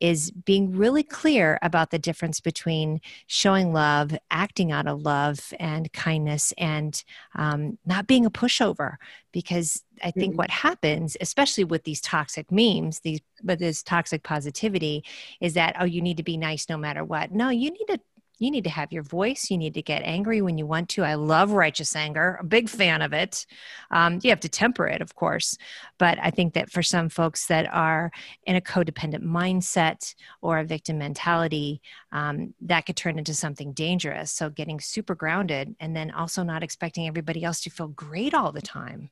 is 0.00 0.30
being 0.30 0.72
really 0.72 1.02
clear 1.02 1.58
about 1.62 1.90
the 1.90 1.98
difference 1.98 2.40
between 2.40 3.00
showing 3.26 3.72
love 3.72 4.16
acting 4.30 4.72
out 4.72 4.86
of 4.86 5.02
love 5.02 5.52
and 5.58 5.92
kindness 5.92 6.52
and 6.58 7.04
um, 7.34 7.78
not 7.84 8.06
being 8.06 8.24
a 8.24 8.30
pushover 8.30 8.96
because 9.32 9.82
i 10.02 10.10
think 10.10 10.32
mm-hmm. 10.32 10.38
what 10.38 10.50
happens 10.50 11.16
especially 11.20 11.64
with 11.64 11.84
these 11.84 12.00
toxic 12.00 12.50
memes 12.50 13.00
these 13.00 13.20
but 13.42 13.58
this 13.58 13.82
toxic 13.82 14.22
positivity 14.22 15.04
is 15.40 15.54
that 15.54 15.76
oh 15.80 15.84
you 15.84 16.00
need 16.00 16.16
to 16.16 16.22
be 16.22 16.36
nice 16.36 16.68
no 16.68 16.76
matter 16.76 17.04
what 17.04 17.32
no 17.32 17.50
you 17.50 17.70
need 17.70 17.86
to 17.88 18.00
you 18.38 18.50
need 18.50 18.64
to 18.64 18.70
have 18.70 18.92
your 18.92 19.02
voice. 19.02 19.50
You 19.50 19.58
need 19.58 19.74
to 19.74 19.82
get 19.82 20.02
angry 20.02 20.40
when 20.42 20.58
you 20.58 20.66
want 20.66 20.88
to. 20.90 21.02
I 21.02 21.14
love 21.14 21.50
righteous 21.50 21.94
anger, 21.96 22.38
a 22.40 22.44
big 22.44 22.68
fan 22.68 23.02
of 23.02 23.12
it. 23.12 23.46
Um, 23.90 24.20
you 24.22 24.30
have 24.30 24.40
to 24.40 24.48
temper 24.48 24.86
it, 24.86 25.00
of 25.00 25.14
course. 25.14 25.56
But 25.98 26.18
I 26.22 26.30
think 26.30 26.54
that 26.54 26.70
for 26.70 26.82
some 26.82 27.08
folks 27.08 27.46
that 27.46 27.72
are 27.72 28.10
in 28.44 28.56
a 28.56 28.60
codependent 28.60 29.22
mindset 29.22 30.14
or 30.40 30.58
a 30.58 30.64
victim 30.64 30.98
mentality, 30.98 31.80
um, 32.12 32.54
that 32.60 32.86
could 32.86 32.96
turn 32.96 33.18
into 33.18 33.34
something 33.34 33.72
dangerous. 33.72 34.30
So 34.30 34.50
getting 34.50 34.80
super 34.80 35.14
grounded 35.14 35.74
and 35.80 35.94
then 35.96 36.10
also 36.10 36.42
not 36.42 36.62
expecting 36.62 37.06
everybody 37.06 37.44
else 37.44 37.60
to 37.62 37.70
feel 37.70 37.88
great 37.88 38.34
all 38.34 38.52
the 38.52 38.62
time. 38.62 39.10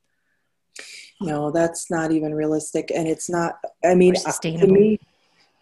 No, 1.19 1.51
that's 1.51 1.89
not 1.89 2.11
even 2.11 2.33
realistic. 2.33 2.91
And 2.93 3.07
it's 3.07 3.29
not, 3.29 3.55
I 3.83 3.95
mean, 3.95 4.15
sustainable. 4.15 4.67
to 4.67 4.73
me, 4.73 4.99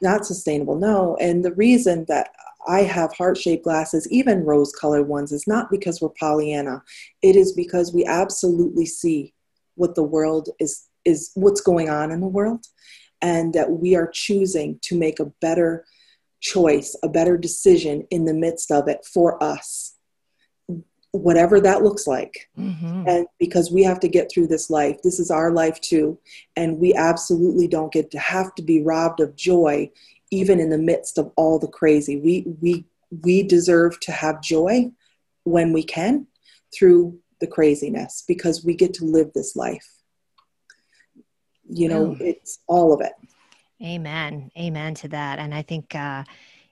not 0.01 0.25
sustainable. 0.25 0.75
No. 0.75 1.17
And 1.19 1.43
the 1.43 1.53
reason 1.53 2.05
that 2.07 2.29
I 2.67 2.81
have 2.81 3.13
heart 3.13 3.37
shaped 3.37 3.63
glasses, 3.63 4.07
even 4.11 4.43
rose 4.43 4.71
colored 4.71 5.07
ones, 5.07 5.31
is 5.31 5.47
not 5.47 5.69
because 5.69 6.01
we're 6.01 6.09
Pollyanna. 6.09 6.83
It 7.21 7.35
is 7.35 7.53
because 7.53 7.93
we 7.93 8.05
absolutely 8.05 8.85
see 8.85 9.33
what 9.75 9.95
the 9.95 10.03
world 10.03 10.49
is, 10.59 10.87
is 11.05 11.31
what's 11.35 11.61
going 11.61 11.89
on 11.89 12.11
in 12.11 12.21
the 12.21 12.27
world, 12.27 12.65
and 13.21 13.53
that 13.53 13.71
we 13.71 13.95
are 13.95 14.09
choosing 14.11 14.79
to 14.83 14.97
make 14.97 15.19
a 15.19 15.31
better 15.41 15.85
choice, 16.41 16.95
a 17.03 17.09
better 17.09 17.37
decision 17.37 18.05
in 18.11 18.25
the 18.25 18.33
midst 18.33 18.71
of 18.71 18.87
it 18.87 19.05
for 19.05 19.41
us, 19.43 19.94
whatever 21.17 21.59
that 21.59 21.83
looks 21.83 22.07
like. 22.07 22.49
Mm-hmm. 22.57 23.07
And 23.07 23.27
because 23.39 23.71
we 23.71 23.83
have 23.83 23.99
to 24.01 24.07
get 24.07 24.31
through 24.31 24.47
this 24.47 24.69
life, 24.69 25.01
this 25.03 25.19
is 25.19 25.31
our 25.31 25.51
life 25.51 25.79
too, 25.81 26.17
and 26.55 26.79
we 26.79 26.93
absolutely 26.93 27.67
don't 27.67 27.93
get 27.93 28.11
to 28.11 28.19
have 28.19 28.53
to 28.55 28.63
be 28.63 28.83
robbed 28.83 29.19
of 29.19 29.35
joy 29.35 29.91
even 30.31 30.59
in 30.59 30.69
the 30.69 30.77
midst 30.77 31.17
of 31.17 31.31
all 31.35 31.59
the 31.59 31.67
crazy. 31.67 32.17
We 32.17 32.45
we 32.61 32.85
we 33.23 33.43
deserve 33.43 33.99
to 34.01 34.11
have 34.11 34.41
joy 34.41 34.91
when 35.43 35.71
we 35.73 35.83
can 35.83 36.27
through 36.77 37.19
the 37.39 37.47
craziness 37.47 38.23
because 38.27 38.65
we 38.65 38.75
get 38.75 38.93
to 38.95 39.05
live 39.05 39.31
this 39.33 39.55
life. 39.55 39.87
You 41.69 41.89
know, 41.89 42.07
mm. 42.07 42.21
it's 42.21 42.59
all 42.67 42.93
of 42.93 43.01
it. 43.01 43.13
Amen. 43.81 44.51
Amen 44.57 44.93
to 44.95 45.07
that. 45.09 45.39
And 45.39 45.53
I 45.53 45.61
think, 45.61 45.93
uh, 45.95 46.23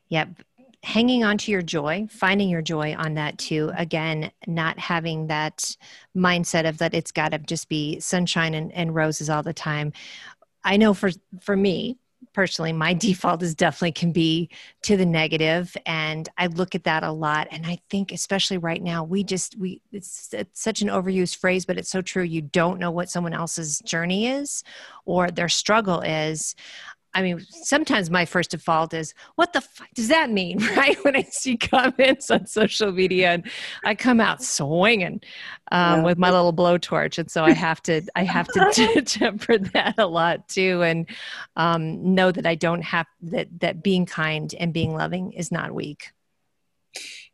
yeah, 0.09 0.25
hanging 0.83 1.23
on 1.23 1.37
to 1.37 1.51
your 1.51 1.61
joy, 1.61 2.05
finding 2.09 2.49
your 2.49 2.61
joy 2.61 2.93
on 2.95 3.13
that 3.13 3.37
too. 3.37 3.71
Again, 3.77 4.31
not 4.47 4.77
having 4.77 5.27
that 5.27 5.75
mindset 6.15 6.67
of 6.67 6.77
that 6.79 6.93
it's 6.93 7.11
got 7.11 7.29
to 7.29 7.39
just 7.39 7.69
be 7.69 7.99
sunshine 8.01 8.53
and, 8.53 8.71
and 8.73 8.93
roses 8.93 9.29
all 9.29 9.43
the 9.43 9.53
time. 9.53 9.93
I 10.63 10.77
know 10.77 10.93
for 10.93 11.11
for 11.41 11.55
me, 11.55 11.97
personally 12.33 12.73
my 12.73 12.93
default 13.05 13.41
is 13.41 13.55
definitely 13.55 13.91
can 13.91 14.11
be 14.11 14.49
to 14.81 14.95
the 14.95 15.05
negative 15.05 15.75
and 15.85 16.29
i 16.37 16.47
look 16.47 16.73
at 16.73 16.85
that 16.85 17.03
a 17.03 17.11
lot 17.11 17.47
and 17.51 17.65
i 17.65 17.77
think 17.89 18.11
especially 18.11 18.57
right 18.57 18.81
now 18.81 19.03
we 19.03 19.23
just 19.23 19.57
we 19.59 19.81
it's, 19.91 20.33
it's, 20.33 20.61
such 20.61 20.81
an 20.81 20.87
overused 20.87 21.35
phrase 21.35 21.65
but 21.65 21.77
it's 21.77 21.89
so 21.89 22.01
true 22.01 22.23
you 22.23 22.41
don't 22.41 22.79
know 22.79 22.91
what 22.91 23.09
someone 23.09 23.33
else's 23.33 23.79
journey 23.79 24.27
is 24.27 24.63
or 25.05 25.29
their 25.29 25.49
struggle 25.49 25.99
is 26.01 26.55
I 27.15 27.21
mean, 27.21 27.45
sometimes 27.49 28.09
my 28.09 28.25
first 28.25 28.51
default 28.51 28.93
is, 28.93 29.13
what 29.35 29.53
the 29.53 29.61
fuck 29.61 29.89
does 29.93 30.07
that 30.07 30.29
mean? 30.29 30.59
Right. 30.73 31.01
When 31.05 31.15
I 31.15 31.21
see 31.23 31.55
comments 31.55 32.31
on 32.31 32.47
social 32.47 32.91
media 32.91 33.31
and 33.31 33.49
I 33.85 33.93
come 33.93 34.19
out 34.19 34.41
swinging 34.41 35.21
um, 35.71 35.99
yeah. 35.99 36.03
with 36.03 36.17
my 36.17 36.31
little 36.31 36.53
blowtorch. 36.53 37.19
And 37.19 37.29
so 37.29 37.43
I 37.43 37.51
have 37.51 37.81
to, 37.83 38.01
I 38.15 38.23
have 38.23 38.47
to 38.47 38.71
t- 38.73 39.01
temper 39.05 39.59
that 39.59 39.95
a 39.97 40.07
lot 40.07 40.47
too. 40.47 40.81
And 40.81 41.07
um, 41.55 42.15
know 42.15 42.31
that 42.31 42.47
I 42.47 42.55
don't 42.55 42.81
have 42.81 43.05
that, 43.21 43.47
that 43.59 43.83
being 43.83 44.05
kind 44.05 44.53
and 44.59 44.73
being 44.73 44.95
loving 44.95 45.33
is 45.33 45.51
not 45.51 45.73
weak. 45.73 46.11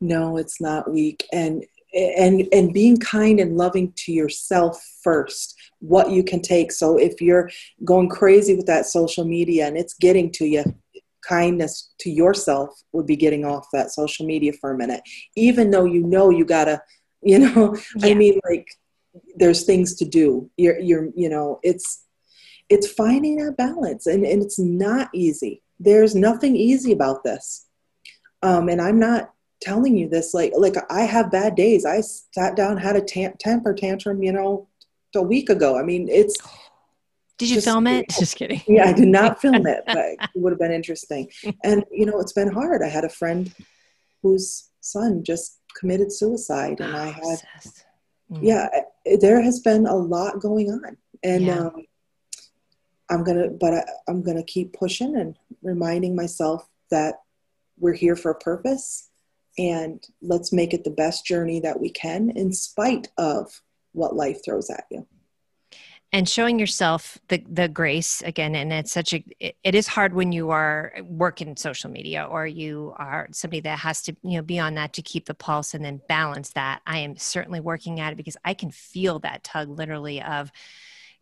No, 0.01 0.37
it's 0.37 0.59
not 0.59 0.91
weak. 0.91 1.25
And, 1.31 1.65
and, 1.93 2.47
and 2.51 2.73
being 2.73 2.97
kind 2.97 3.39
and 3.39 3.57
loving 3.57 3.93
to 3.93 4.11
yourself 4.11 4.83
first 5.01 5.58
what 5.79 6.11
you 6.11 6.23
can 6.23 6.41
take. 6.41 6.71
So 6.71 6.97
if 6.97 7.21
you're 7.21 7.49
going 7.83 8.09
crazy 8.09 8.55
with 8.55 8.65
that 8.67 8.85
social 8.85 9.25
media 9.25 9.67
and 9.67 9.77
it's 9.77 9.93
getting 9.93 10.31
to 10.33 10.45
you, 10.45 10.63
kindness 11.27 11.91
to 11.99 12.09
yourself 12.09 12.69
would 12.93 13.05
be 13.05 13.15
getting 13.15 13.45
off 13.45 13.67
that 13.73 13.91
social 13.91 14.25
media 14.25 14.53
for 14.53 14.71
a 14.71 14.77
minute, 14.77 15.01
even 15.35 15.71
though 15.71 15.85
you 15.85 16.03
know 16.03 16.29
you 16.29 16.45
gotta, 16.45 16.81
you 17.21 17.39
know, 17.39 17.75
yeah. 17.97 18.07
I 18.07 18.13
mean, 18.13 18.39
like 18.49 18.67
there's 19.35 19.65
things 19.65 19.95
to 19.95 20.05
do. 20.05 20.49
You're, 20.57 20.79
you're, 20.79 21.09
you 21.15 21.29
know, 21.29 21.59
it's, 21.63 22.05
it's 22.69 22.91
finding 22.91 23.37
that 23.37 23.57
balance 23.57 24.05
and, 24.05 24.25
and 24.25 24.43
it's 24.43 24.59
not 24.59 25.09
easy. 25.13 25.61
There's 25.79 26.15
nothing 26.15 26.55
easy 26.55 26.91
about 26.91 27.23
this. 27.23 27.65
Um, 28.41 28.69
and 28.69 28.81
I'm 28.81 28.99
not 28.99 29.33
telling 29.61 29.97
you 29.97 30.07
this 30.07 30.33
like 30.33 30.53
like 30.55 30.75
I 30.89 31.01
have 31.01 31.31
bad 31.31 31.55
days. 31.55 31.85
I 31.85 32.01
sat 32.01 32.55
down, 32.55 32.77
had 32.77 32.95
a 32.95 33.01
tam- 33.01 33.35
temper 33.39 33.73
tantrum, 33.73 34.23
you 34.23 34.31
know, 34.31 34.68
a 35.15 35.21
week 35.21 35.49
ago. 35.49 35.77
I 35.77 35.83
mean, 35.83 36.07
it's. 36.09 36.37
Did 37.37 37.49
you 37.49 37.55
just, 37.55 37.67
film 37.67 37.87
it? 37.87 38.09
Just 38.09 38.35
kidding. 38.35 38.61
Yeah, 38.67 38.89
I 38.89 38.93
did 38.93 39.07
not 39.07 39.39
film 39.41 39.65
it, 39.65 39.83
but 39.87 39.95
it 39.97 40.29
would 40.35 40.51
have 40.51 40.59
been 40.59 40.73
interesting. 40.73 41.29
And 41.63 41.85
you 41.91 42.05
know, 42.05 42.19
it's 42.19 42.33
been 42.33 42.51
hard. 42.51 42.81
I 42.83 42.89
had 42.89 43.05
a 43.05 43.09
friend 43.09 43.53
whose 44.21 44.69
son 44.81 45.23
just 45.23 45.59
committed 45.77 46.11
suicide, 46.11 46.79
and 46.81 46.95
I 46.95 47.07
had, 47.07 47.39
mm. 48.31 48.39
yeah, 48.41 48.67
there 49.19 49.41
has 49.41 49.59
been 49.61 49.85
a 49.87 49.95
lot 49.95 50.39
going 50.39 50.69
on, 50.69 50.97
and 51.23 51.45
yeah. 51.45 51.59
um, 51.59 51.85
I'm 53.09 53.23
gonna, 53.23 53.49
but 53.49 53.73
I, 53.73 53.83
I'm 54.07 54.21
gonna 54.21 54.43
keep 54.43 54.73
pushing 54.73 55.15
and 55.15 55.35
reminding 55.61 56.15
myself 56.15 56.67
that 56.91 57.15
we're 57.77 57.93
here 57.93 58.17
for 58.17 58.31
a 58.31 58.39
purpose, 58.39 59.09
and 59.57 60.03
let's 60.21 60.51
make 60.51 60.73
it 60.73 60.83
the 60.83 60.89
best 60.89 61.25
journey 61.25 61.61
that 61.61 61.79
we 61.79 61.89
can, 61.89 62.31
in 62.31 62.51
spite 62.51 63.07
of 63.17 63.61
what 63.93 64.15
life 64.15 64.43
throws 64.43 64.69
at 64.69 64.85
you. 64.91 65.07
And 66.11 66.27
showing 66.27 66.57
yourself 66.57 67.19
the 67.27 67.43
the 67.47 67.67
grace 67.67 68.23
again 68.23 68.55
and 68.55 68.73
it's 68.73 68.91
such 68.91 69.13
a 69.13 69.23
it, 69.39 69.55
it 69.63 69.75
is 69.75 69.87
hard 69.87 70.15
when 70.15 70.31
you 70.31 70.49
are 70.49 70.91
working 71.03 71.55
social 71.55 71.91
media 71.91 72.23
or 72.23 72.47
you 72.47 72.95
are 72.97 73.27
somebody 73.31 73.59
that 73.61 73.77
has 73.77 74.01
to 74.03 74.15
you 74.23 74.37
know 74.37 74.41
be 74.41 74.57
on 74.57 74.73
that 74.73 74.93
to 74.93 75.03
keep 75.03 75.27
the 75.27 75.35
pulse 75.35 75.75
and 75.75 75.85
then 75.85 76.01
balance 76.09 76.49
that. 76.53 76.81
I 76.87 76.99
am 76.99 77.15
certainly 77.15 77.59
working 77.59 77.99
at 77.99 78.13
it 78.13 78.15
because 78.15 78.37
i 78.43 78.55
can 78.55 78.71
feel 78.71 79.19
that 79.19 79.43
tug 79.43 79.69
literally 79.69 80.19
of 80.23 80.51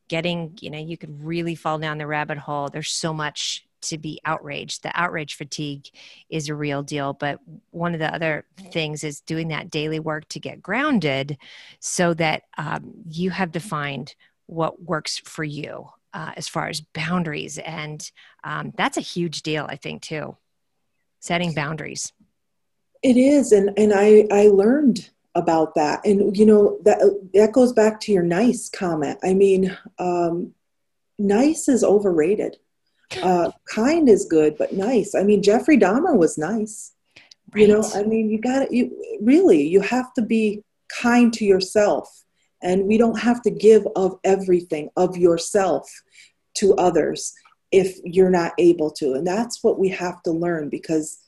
getting 0.08 0.58
you 0.62 0.70
know 0.70 0.80
you 0.80 0.98
could 0.98 1.22
really 1.22 1.56
fall 1.56 1.78
down 1.80 1.98
the 1.98 2.08
rabbit 2.08 2.38
hole. 2.38 2.70
There's 2.70 2.90
so 2.90 3.14
much 3.14 3.67
to 3.82 3.98
be 3.98 4.20
outraged. 4.26 4.84
The 4.84 4.92
outrage 4.94 5.36
fatigue 5.36 5.88
is 6.30 6.50
a 6.50 6.56
real 6.56 6.84
deal. 6.84 7.13
But 7.13 7.40
one 7.72 7.94
of 7.94 8.00
the 8.00 8.13
other 8.13 8.46
things 8.72 9.04
is 9.04 9.22
doing 9.22 9.50
that 9.50 9.70
daily 9.70 10.00
work 10.00 10.28
to 10.30 10.40
get 10.40 10.62
grounded 10.62 11.38
so 11.80 12.13
that 12.16 12.44
um, 12.58 12.94
you 13.10 13.30
have 13.30 13.52
defined 13.52 14.16
what 14.48 14.82
works 14.82 15.20
for 15.20 15.44
you 15.44 15.90
uh, 16.13 16.32
as 16.36 16.48
far 16.48 16.68
as 16.68 16.82
boundaries. 16.82 17.58
And 17.58 18.10
um, 18.44 18.74
that's 18.76 18.98
a 18.98 19.02
huge 19.02 19.42
deal, 19.42 19.66
I 19.70 19.76
think, 19.76 20.02
too. 20.02 20.38
Setting 21.20 21.54
boundaries. 21.54 22.13
It 23.04 23.18
is. 23.18 23.52
And, 23.52 23.78
and 23.78 23.94
I, 23.94 24.28
I 24.32 24.48
learned 24.48 25.10
about 25.36 25.76
that. 25.76 26.04
And, 26.06 26.36
you 26.36 26.46
know, 26.46 26.80
that, 26.84 27.00
that 27.34 27.52
goes 27.52 27.74
back 27.74 28.00
to 28.02 28.12
your 28.12 28.24
nice 28.24 28.70
comment. 28.70 29.20
I 29.24 29.34
mean, 29.34 29.78
um, 30.00 30.54
nice 31.20 31.68
is 31.68 31.84
overrated 31.84 32.58
uh, 33.22 33.52
kind 33.65 34.10
is 34.10 34.26
good, 34.26 34.58
but 34.58 34.74
nice. 34.74 35.15
I 35.15 35.24
mean, 35.24 35.41
Jeffrey 35.41 35.78
Dahmer 35.78 36.17
was 36.17 36.38
nice. 36.38 36.93
Right. 37.54 37.62
You 37.62 37.67
know, 37.67 37.89
I 37.96 38.04
mean, 38.04 38.30
you 38.30 38.39
got 38.39 38.65
to, 38.65 38.76
you 38.76 39.20
really, 39.22 39.65
you 39.65 39.82
have 39.82 40.13
to 40.15 40.22
be 40.22 40.63
kind 41.02 41.32
to 41.34 41.46
yourself. 41.46 42.24
And 42.62 42.86
we 42.86 42.98
don't 42.98 43.20
have 43.20 43.41
to 43.43 43.52
give 43.52 43.88
of 43.96 44.20
everything 44.24 44.89
of 44.98 45.15
yourself 45.15 45.89
to 46.56 46.74
others 46.76 47.34
if 47.72 47.98
you're 48.04 48.30
not 48.30 48.54
able 48.58 48.91
to. 48.91 49.13
And 49.13 49.26
that's 49.26 49.63
what 49.63 49.80
we 49.80 49.89
have 49.89 50.22
to 50.24 50.32
learn 50.32 50.70
because 50.70 51.20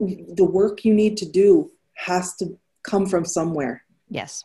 the 0.00 0.44
work 0.44 0.84
you 0.84 0.94
need 0.94 1.16
to 1.18 1.26
do 1.26 1.70
has 1.94 2.36
to 2.36 2.58
come 2.82 3.06
from 3.06 3.24
somewhere. 3.24 3.84
Yes. 4.08 4.44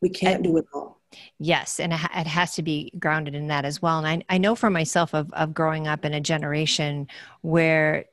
We 0.00 0.10
can't 0.10 0.36
and, 0.36 0.44
do 0.44 0.56
it 0.58 0.66
all. 0.72 0.95
Yes, 1.38 1.78
and 1.80 1.92
it 1.92 2.26
has 2.26 2.54
to 2.56 2.62
be 2.62 2.92
grounded 2.98 3.34
in 3.34 3.48
that 3.48 3.64
as 3.64 3.80
well. 3.80 3.98
And 4.04 4.24
I, 4.28 4.34
I 4.34 4.38
know 4.38 4.54
for 4.54 4.70
myself 4.70 5.14
of, 5.14 5.32
of 5.32 5.54
growing 5.54 5.86
up 5.86 6.04
in 6.04 6.12
a 6.12 6.20
generation 6.20 7.08
where 7.42 8.06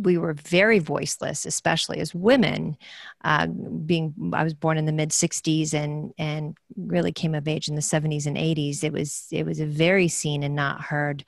we 0.00 0.16
were 0.16 0.34
very 0.34 0.78
voiceless, 0.78 1.44
especially 1.44 1.98
as 1.98 2.14
women. 2.14 2.76
Uh, 3.24 3.46
being, 3.46 4.14
I 4.32 4.44
was 4.44 4.54
born 4.54 4.78
in 4.78 4.86
the 4.86 4.92
mid 4.92 5.10
'60s 5.10 5.74
and 5.74 6.14
and 6.18 6.56
really 6.76 7.12
came 7.12 7.34
of 7.34 7.48
age 7.48 7.68
in 7.68 7.74
the 7.74 7.80
'70s 7.80 8.26
and 8.26 8.36
'80s. 8.36 8.84
It 8.84 8.92
was 8.92 9.26
it 9.30 9.44
was 9.44 9.60
a 9.60 9.66
very 9.66 10.08
seen 10.08 10.42
and 10.42 10.54
not 10.54 10.80
heard, 10.80 11.24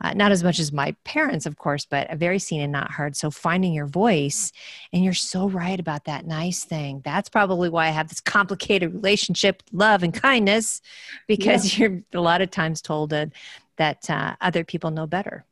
uh, 0.00 0.14
not 0.14 0.32
as 0.32 0.42
much 0.42 0.58
as 0.58 0.72
my 0.72 0.92
parents, 1.04 1.44
of 1.44 1.58
course, 1.58 1.84
but 1.84 2.10
a 2.10 2.16
very 2.16 2.38
seen 2.38 2.62
and 2.62 2.72
not 2.72 2.92
heard. 2.92 3.14
So 3.14 3.30
finding 3.30 3.74
your 3.74 3.86
voice, 3.86 4.52
and 4.92 5.04
you're 5.04 5.12
so 5.12 5.48
right 5.48 5.78
about 5.78 6.04
that 6.04 6.26
nice 6.26 6.64
thing. 6.64 7.02
That's 7.04 7.28
probably 7.28 7.68
why 7.68 7.88
I 7.88 7.90
have 7.90 8.08
this 8.08 8.20
complicated 8.20 8.94
relationship, 8.94 9.62
love 9.72 10.02
and 10.02 10.14
kindness, 10.14 10.80
because 11.26 11.78
yeah. 11.78 11.88
you're 11.88 12.02
a 12.14 12.20
lot 12.20 12.40
of 12.40 12.50
times 12.50 12.80
told 12.80 13.10
that 13.10 13.32
that 13.76 14.08
uh, 14.08 14.36
other 14.40 14.64
people 14.64 14.90
know 14.90 15.06
better. 15.06 15.44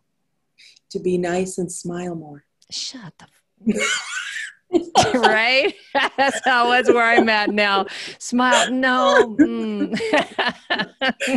To 0.91 1.01
be 1.01 1.19
nice 1.19 1.59
and 1.59 1.71
smile 1.71 2.15
more 2.15 2.45
shut 2.70 3.12
the 3.18 3.27
f- 3.83 5.14
right? 5.14 5.75
That's 6.16 6.40
how 6.44 6.70
that's 6.70 6.88
where 6.88 7.05
I'm 7.05 7.29
at 7.29 7.51
now. 7.51 7.87
Smile, 8.18 8.70
no. 8.70 9.37
Mm. 9.38 9.98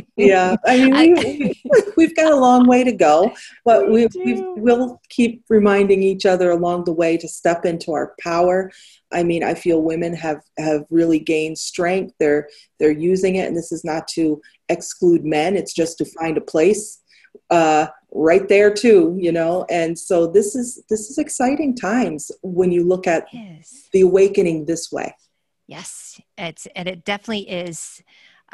yeah, 0.16 0.56
I 0.66 0.78
mean, 0.78 1.16
we, 1.16 1.64
we've 1.98 2.16
got 2.16 2.32
a 2.32 2.36
long 2.36 2.68
way 2.68 2.84
to 2.84 2.92
go, 2.92 3.34
but 3.66 3.92
we, 3.92 4.08
we 4.24 4.42
will 4.56 5.02
keep 5.10 5.44
reminding 5.50 6.04
each 6.04 6.26
other 6.26 6.52
along 6.52 6.86
the 6.86 6.94
way 6.94 7.18
to 7.18 7.28
step 7.28 7.66
into 7.66 7.92
our 7.92 8.14
power. 8.22 8.72
I 9.12 9.24
mean, 9.24 9.44
I 9.44 9.54
feel 9.54 9.82
women 9.82 10.14
have 10.16 10.42
have 10.58 10.86
really 10.90 11.20
gained 11.20 11.58
strength. 11.58 12.14
They're 12.20 12.48
they're 12.80 12.92
using 12.92 13.36
it, 13.36 13.48
and 13.48 13.58
this 13.58 13.72
is 13.72 13.84
not 13.84 14.08
to 14.10 14.42
exclude 14.70 15.26
men. 15.26 15.56
It's 15.56 15.74
just 15.74 15.98
to 16.00 16.06
find 16.06 16.38
a 16.38 16.42
place 16.42 17.02
uh, 17.50 17.88
right 18.12 18.48
there 18.48 18.74
too 18.74 19.16
you 19.20 19.32
know 19.32 19.66
and 19.70 20.00
so 20.00 20.26
this 20.26 20.56
is 20.56 20.82
this 20.90 21.10
is 21.10 21.18
exciting 21.18 21.76
times 21.76 22.32
when 22.42 22.72
you 22.72 22.88
look 22.88 23.08
at 23.08 23.28
yes. 23.34 23.90
the 23.92 24.02
awakening 24.02 24.66
this 24.66 24.90
way 24.92 25.14
yes 25.68 26.20
it's 26.38 26.66
and 26.76 26.88
it 26.88 27.04
definitely 27.04 27.50
is 27.50 28.02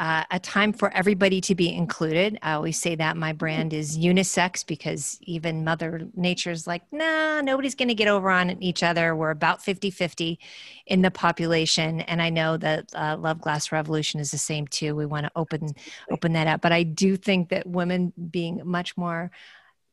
uh, 0.02 0.24
a 0.32 0.40
time 0.40 0.74
for 0.74 0.92
everybody 0.96 1.40
to 1.40 1.54
be 1.54 1.72
included. 1.72 2.40
I 2.42 2.54
always 2.54 2.82
say 2.82 2.96
that 2.96 3.18
my 3.18 3.34
brand 3.34 3.72
is 3.72 4.00
unisex 4.00 4.66
because 4.66 5.20
even 5.22 5.64
Mother 5.64 6.08
Nature's 6.16 6.66
like, 6.66 6.82
nah, 6.92 7.42
nobody's 7.42 7.76
going 7.76 7.90
to 7.90 7.94
get 7.94 8.08
over 8.08 8.32
on 8.32 8.50
each 8.64 8.82
other. 8.82 9.16
We're 9.16 9.30
about 9.30 9.62
50 9.62 9.92
50 9.92 10.40
in 10.88 11.04
the 11.04 11.12
population. 11.12 12.02
And 12.02 12.20
I 12.20 12.32
know 12.32 12.58
that 12.58 12.90
uh, 12.96 13.16
Love 13.20 13.42
Glass 13.42 13.72
Revolution 13.72 14.20
is 14.20 14.32
the 14.32 14.40
same 14.40 14.66
too. 14.66 14.96
We 14.96 15.06
want 15.06 15.28
to 15.28 15.32
open, 15.36 15.70
open 16.10 16.34
that 16.34 16.48
up. 16.48 16.62
But 16.62 16.72
I 16.72 16.82
do 16.82 17.16
think 17.16 17.50
that 17.50 17.68
women 17.68 18.12
being 18.32 18.60
much 18.66 18.98
more 18.98 19.30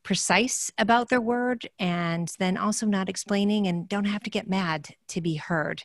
precise 0.04 0.72
about 0.78 1.10
their 1.10 1.20
word 1.20 1.68
and 1.78 2.32
then 2.38 2.56
also 2.56 2.86
not 2.86 3.10
explaining 3.10 3.66
and 3.66 3.86
don't 3.86 4.06
have 4.06 4.22
to 4.22 4.30
get 4.30 4.48
mad 4.48 4.88
to 5.08 5.20
be 5.20 5.34
heard. 5.34 5.82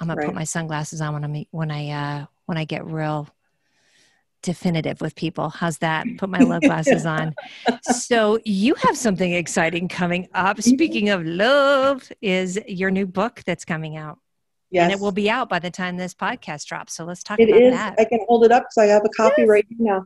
I'm 0.00 0.08
gonna 0.08 0.18
right. 0.18 0.26
put 0.26 0.34
my 0.34 0.44
sunglasses 0.44 1.00
on 1.00 1.12
when 1.12 1.24
I 1.24 1.46
when 1.50 1.70
I 1.70 1.90
uh, 1.90 2.26
when 2.50 2.58
I 2.58 2.64
get 2.64 2.84
real 2.84 3.28
definitive 4.42 5.00
with 5.00 5.14
people. 5.14 5.50
How's 5.50 5.78
that? 5.78 6.04
Put 6.18 6.28
my 6.28 6.40
love 6.40 6.62
glasses 6.70 7.06
on. 7.06 7.32
So 7.82 8.40
you 8.44 8.74
have 8.74 8.96
something 8.96 9.32
exciting 9.32 9.86
coming 9.86 10.28
up. 10.34 10.56
Mm-hmm. 10.56 10.74
Speaking 10.74 11.10
of 11.10 11.24
love, 11.24 12.10
is 12.20 12.58
your 12.66 12.90
new 12.90 13.06
book 13.06 13.44
that's 13.46 13.64
coming 13.64 13.96
out. 13.96 14.18
Yes. 14.72 14.82
And 14.82 14.92
it 14.92 14.98
will 14.98 15.12
be 15.12 15.30
out 15.30 15.48
by 15.48 15.60
the 15.60 15.70
time 15.70 15.96
this 15.96 16.12
podcast 16.12 16.66
drops. 16.66 16.94
So 16.94 17.04
let's 17.04 17.22
talk 17.22 17.38
it 17.38 17.50
about 17.50 17.62
is. 17.62 17.72
that. 17.72 17.94
I 18.00 18.04
can 18.04 18.18
hold 18.26 18.44
it 18.44 18.50
up 18.50 18.64
because 18.64 18.78
I 18.78 18.86
have 18.86 19.04
a 19.04 19.10
copy 19.10 19.42
yes. 19.42 19.48
right 19.48 19.66
now. 19.78 20.04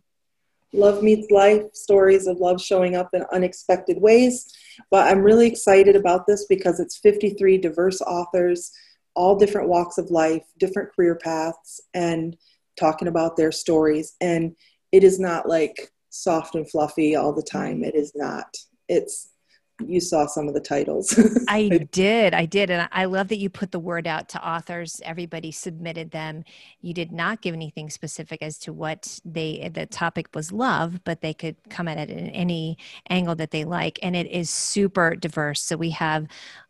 Love 0.75 1.03
Meets 1.03 1.31
Life 1.31 1.63
stories 1.73 2.27
of 2.27 2.41
love 2.41 2.61
showing 2.61 2.95
up 2.95 3.09
in 3.15 3.25
unexpected 3.33 3.99
ways. 4.03 4.53
But 4.91 5.11
I'm 5.11 5.23
really 5.23 5.47
excited 5.47 5.97
about 5.97 6.27
this 6.27 6.45
because 6.45 6.79
it's 6.79 6.99
53 6.99 7.57
diverse 7.57 8.03
authors, 8.03 8.71
all 9.15 9.37
different 9.37 9.69
walks 9.69 9.99
of 9.99 10.11
life, 10.11 10.43
different 10.59 10.95
career 10.95 11.15
paths, 11.15 11.81
and 11.95 12.37
talking 12.79 13.09
about 13.09 13.37
their 13.37 13.53
stories. 13.53 14.15
And 14.21 14.57
it 14.93 15.05
is 15.05 15.19
not 15.19 15.49
like 15.49 15.91
soft 16.11 16.55
and 16.55 16.69
fluffy 16.71 17.17
all 17.17 17.33
the 17.33 17.43
time. 17.43 17.83
It 17.85 17.95
is 17.95 18.13
not. 18.15 18.57
It's 18.89 19.31
you 19.81 20.01
saw 20.01 20.27
some 20.27 20.47
of 20.47 20.55
the 20.55 20.61
titles. 20.61 21.19
I 21.49 21.69
did. 21.91 22.33
I 22.33 22.47
did. 22.47 22.71
And 22.71 22.89
I 22.93 23.07
love 23.07 23.29
that 23.29 23.39
you 23.39 23.51
put 23.51 23.73
the 23.73 23.81
word 23.81 24.07
out 24.07 24.29
to 24.31 24.49
authors. 24.49 25.01
Everybody 25.05 25.51
submitted 25.51 26.13
them. 26.13 26.45
You 26.81 26.95
did 26.95 27.11
not 27.11 27.41
give 27.41 27.55
anything 27.55 27.91
specific 27.91 28.41
as 28.41 28.59
to 28.59 28.73
what 28.73 29.19
they, 29.25 29.71
the 29.73 29.87
topic 29.87 30.29
was 30.35 30.53
love, 30.53 31.03
but 31.05 31.21
they 31.21 31.35
could 31.35 31.57
come 31.71 31.89
at 31.89 31.99
it 31.99 32.11
in 32.11 32.29
any 32.31 32.79
angle 33.11 33.35
that 33.37 33.51
they 33.51 33.65
like. 33.65 33.99
And 34.03 34.15
it 34.15 34.29
is 34.29 34.49
super 34.49 35.17
diverse. 35.17 35.61
So 35.63 35.77
we 35.77 35.91
have 35.91 36.29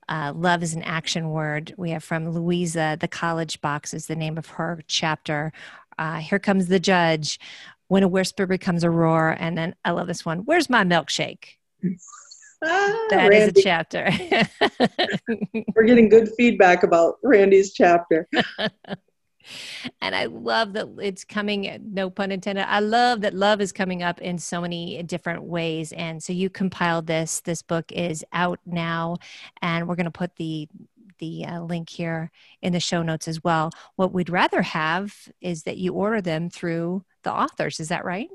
uh, 0.08 0.32
love 0.34 0.62
is 0.62 0.74
an 0.74 0.82
action 0.82 1.30
word. 1.30 1.74
We 1.76 1.90
have 1.90 2.04
from 2.04 2.28
Louisa, 2.28 2.96
the 3.00 3.08
college 3.08 3.60
box 3.60 3.94
is 3.94 4.06
the 4.06 4.16
name 4.16 4.36
of 4.38 4.46
her 4.46 4.82
chapter. 4.86 5.52
Uh, 5.98 6.18
Here 6.18 6.38
comes 6.38 6.68
the 6.68 6.80
judge. 6.80 7.38
When 7.88 8.02
a 8.02 8.08
whisper 8.08 8.46
becomes 8.46 8.82
a 8.82 8.90
roar. 8.90 9.36
And 9.38 9.58
then 9.58 9.74
I 9.84 9.90
love 9.90 10.06
this 10.06 10.24
one. 10.24 10.38
Where's 10.40 10.70
my 10.70 10.84
milkshake? 10.84 11.58
Ah, 12.64 13.06
that 13.10 13.28
Randy. 13.28 13.36
is 13.36 13.48
a 13.48 13.62
chapter. 13.62 14.10
We're 15.74 15.84
getting 15.84 16.08
good 16.08 16.30
feedback 16.36 16.82
about 16.82 17.16
Randy's 17.22 17.72
chapter. 17.72 18.28
and 20.00 20.14
I 20.14 20.26
love 20.26 20.72
that 20.74 20.88
it's 21.00 21.24
coming, 21.24 21.90
no 21.92 22.10
pun 22.10 22.32
intended. 22.32 22.66
I 22.68 22.80
love 22.80 23.20
that 23.22 23.34
love 23.34 23.60
is 23.60 23.72
coming 23.72 24.02
up 24.02 24.20
in 24.20 24.38
so 24.38 24.60
many 24.60 25.02
different 25.02 25.42
ways. 25.44 25.92
And 25.92 26.22
so 26.22 26.32
you 26.32 26.50
compiled 26.50 27.06
this. 27.06 27.40
This 27.40 27.62
book 27.62 27.90
is 27.92 28.24
out 28.32 28.60
now, 28.64 29.18
and 29.60 29.86
we're 29.88 29.96
going 29.96 30.04
to 30.04 30.10
put 30.10 30.36
the 30.36 30.68
the 31.18 31.44
uh, 31.46 31.60
link 31.60 31.88
here 31.88 32.30
in 32.60 32.72
the 32.72 32.80
show 32.80 33.02
notes 33.02 33.28
as 33.28 33.42
well. 33.44 33.70
What 33.96 34.12
we'd 34.12 34.30
rather 34.30 34.62
have 34.62 35.14
is 35.40 35.62
that 35.62 35.78
you 35.78 35.92
order 35.92 36.20
them 36.20 36.50
through 36.50 37.04
the 37.22 37.32
authors. 37.32 37.78
Is 37.78 37.88
that 37.88 38.04
right? 38.04 38.28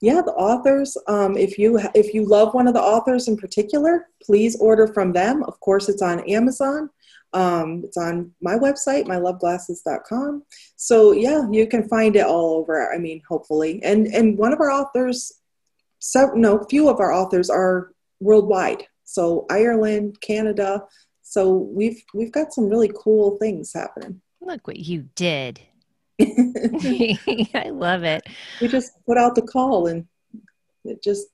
Yeah 0.00 0.20
the 0.20 0.32
authors 0.32 0.96
um, 1.08 1.36
if 1.36 1.58
you 1.58 1.80
if 1.94 2.14
you 2.14 2.26
love 2.26 2.54
one 2.54 2.66
of 2.66 2.74
the 2.74 2.80
authors 2.80 3.28
in 3.28 3.36
particular 3.36 4.08
please 4.22 4.58
order 4.60 4.86
from 4.86 5.12
them. 5.12 5.42
Of 5.44 5.58
course 5.60 5.88
it's 5.88 6.02
on 6.02 6.20
amazon. 6.28 6.90
Um, 7.34 7.82
it's 7.84 7.96
on 7.96 8.32
my 8.40 8.56
website 8.56 9.06
myloveglasses.com 9.06 10.42
so 10.76 11.12
yeah 11.12 11.46
you 11.50 11.66
can 11.66 11.88
find 11.88 12.14
it 12.16 12.26
all 12.26 12.56
over 12.56 12.92
i 12.92 12.98
mean 12.98 13.22
hopefully. 13.28 13.82
And 13.82 14.06
and 14.08 14.36
one 14.38 14.52
of 14.52 14.60
our 14.60 14.70
authors 14.70 15.32
so 15.98 16.32
no 16.34 16.64
few 16.68 16.88
of 16.88 17.00
our 17.00 17.12
authors 17.12 17.48
are 17.48 17.92
worldwide. 18.20 18.84
So 19.04 19.46
ireland 19.50 20.20
canada. 20.20 20.84
So 21.22 21.50
we've 21.50 22.02
we've 22.12 22.32
got 22.32 22.52
some 22.52 22.68
really 22.68 22.92
cool 22.94 23.38
things 23.38 23.72
happening. 23.72 24.20
Look 24.40 24.66
what 24.66 24.80
you 24.80 25.08
did 25.14 25.60
I 27.54 27.70
love 27.70 28.04
it. 28.04 28.22
We 28.60 28.68
just 28.68 28.92
put 29.06 29.18
out 29.18 29.34
the 29.34 29.42
call 29.42 29.86
and 29.86 30.06
it 30.84 31.02
just 31.02 31.26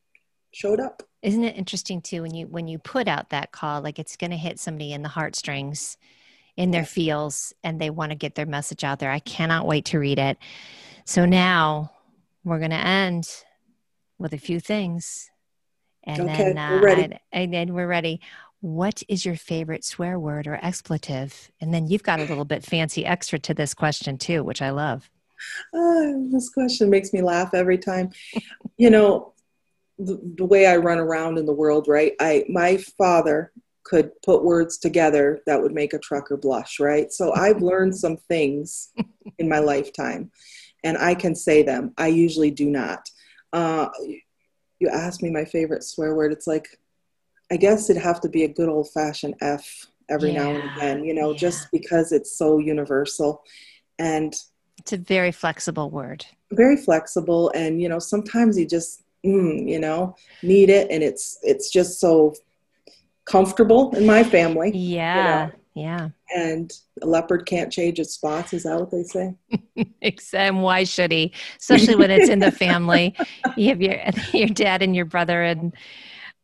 showed 0.53 0.81
up. 0.81 1.03
Isn't 1.22 1.44
it 1.44 1.57
interesting 1.57 2.01
too 2.01 2.22
when 2.22 2.35
you 2.35 2.46
when 2.46 2.68
you 2.68 2.79
put 2.79 3.09
out 3.09 3.31
that 3.31 3.53
call, 3.53 3.81
like 3.81 3.98
it's 3.98 4.16
going 4.16 4.31
to 4.31 4.37
hit 4.37 4.61
somebody 4.61 4.92
in 4.92 5.03
the 5.03 5.09
heartstrings, 5.09 5.96
in 6.57 6.70
their 6.70 6.85
feels, 6.85 7.53
and 7.64 7.81
they 7.81 7.90
want 7.90 8.12
to 8.12 8.16
get 8.16 8.35
their 8.35 8.46
message 8.46 8.85
out 8.85 8.98
there. 9.01 9.11
I 9.11 9.18
cannot 9.18 9.66
wait 9.66 9.87
to 9.87 9.98
read 9.98 10.18
it. 10.18 10.38
So 11.05 11.24
now 11.24 11.90
we're 12.44 12.59
going 12.59 12.70
to 12.70 12.77
end 12.77 13.29
with 14.18 14.33
a 14.33 14.38
few 14.38 14.61
things, 14.61 15.29
and 16.05 16.20
okay, 16.22 16.37
then 16.37 16.59
uh, 16.59 16.70
we're 16.72 16.83
ready. 16.83 17.18
and 17.33 17.53
then 17.53 17.74
we're 17.74 17.88
ready 17.88 18.20
what 18.60 19.02
is 19.08 19.24
your 19.24 19.36
favorite 19.36 19.84
swear 19.84 20.18
word 20.18 20.46
or 20.46 20.58
expletive? 20.62 21.50
And 21.60 21.72
then 21.72 21.86
you've 21.86 22.02
got 22.02 22.20
a 22.20 22.24
little 22.24 22.44
bit 22.44 22.64
fancy 22.64 23.06
extra 23.06 23.38
to 23.40 23.54
this 23.54 23.74
question 23.74 24.18
too, 24.18 24.42
which 24.42 24.62
I 24.62 24.70
love. 24.70 25.10
Oh, 25.72 26.28
this 26.32 26.48
question 26.48 26.90
makes 26.90 27.12
me 27.12 27.22
laugh 27.22 27.54
every 27.54 27.78
time. 27.78 28.10
you 28.76 28.90
know, 28.90 29.34
the, 29.98 30.20
the, 30.36 30.44
way 30.44 30.66
I 30.66 30.76
run 30.76 30.98
around 30.98 31.38
in 31.38 31.46
the 31.46 31.52
world, 31.52 31.86
right? 31.88 32.12
I 32.20 32.44
my 32.48 32.76
father 32.76 33.52
could 33.84 34.10
put 34.22 34.44
words 34.44 34.78
together 34.78 35.40
that 35.46 35.60
would 35.60 35.72
make 35.72 35.92
a 35.92 35.98
trucker 35.98 36.36
blush, 36.36 36.78
right? 36.78 37.12
So 37.12 37.34
I've 37.34 37.62
learned 37.62 37.96
some 37.96 38.16
things 38.16 38.90
in 39.38 39.48
my 39.48 39.58
lifetime, 39.58 40.30
and 40.84 40.98
I 40.98 41.14
can 41.14 41.34
say 41.34 41.62
them. 41.62 41.94
I 41.96 42.08
usually 42.08 42.50
do 42.50 42.70
not. 42.70 43.08
Uh, 43.52 43.88
you 44.78 44.88
ask 44.88 45.22
me 45.22 45.30
my 45.30 45.44
favorite 45.44 45.82
swear 45.82 46.14
word. 46.14 46.32
It's 46.32 46.46
like 46.46 46.68
I 47.50 47.56
guess 47.56 47.88
it'd 47.88 48.02
have 48.02 48.20
to 48.20 48.28
be 48.28 48.44
a 48.44 48.48
good 48.48 48.68
old 48.68 48.90
fashioned 48.90 49.34
F 49.40 49.87
every 50.08 50.32
yeah. 50.32 50.42
now 50.42 50.50
and 50.50 50.70
again, 50.70 51.04
you 51.04 51.14
know, 51.14 51.32
yeah. 51.32 51.38
just 51.38 51.70
because 51.70 52.12
it's 52.12 52.37
so 52.37 52.58
universal. 52.58 53.42
And 53.98 54.34
it's 54.78 54.92
a 54.92 54.96
very 54.96 55.32
flexible 55.32 55.90
word. 55.90 56.24
Very 56.52 56.76
flexible. 56.76 57.50
And, 57.54 57.80
you 57.82 57.88
know, 57.88 57.98
sometimes 57.98 58.58
you 58.58 58.66
just, 58.66 59.02
mm, 59.24 59.68
you 59.68 59.78
know, 59.78 60.14
need 60.42 60.70
it. 60.70 60.90
And 60.90 61.02
it's, 61.02 61.38
it's 61.42 61.70
just 61.70 62.00
so 62.00 62.34
comfortable 63.24 63.94
in 63.96 64.06
my 64.06 64.24
family. 64.24 64.70
Yeah. 64.74 65.46
You 65.46 65.46
know? 65.46 65.52
Yeah. 65.74 66.08
And 66.34 66.72
a 67.02 67.06
leopard 67.06 67.46
can't 67.46 67.72
change 67.72 68.00
its 68.00 68.14
spots. 68.14 68.52
Is 68.52 68.64
that 68.64 68.80
what 68.80 68.90
they 68.90 69.04
say? 69.04 69.34
and 70.32 70.62
why 70.62 70.84
should 70.84 71.12
he? 71.12 71.32
Especially 71.61 71.94
when 71.94 72.11
it's 72.11 72.28
in 72.28 72.40
the 72.40 72.50
family. 72.66 73.16
you 73.56 73.68
have 73.68 73.80
your, 73.80 74.00
your 74.32 74.48
dad 74.48 74.82
and 74.82 74.96
your 74.96 75.04
brother 75.04 75.42
and, 75.42 75.72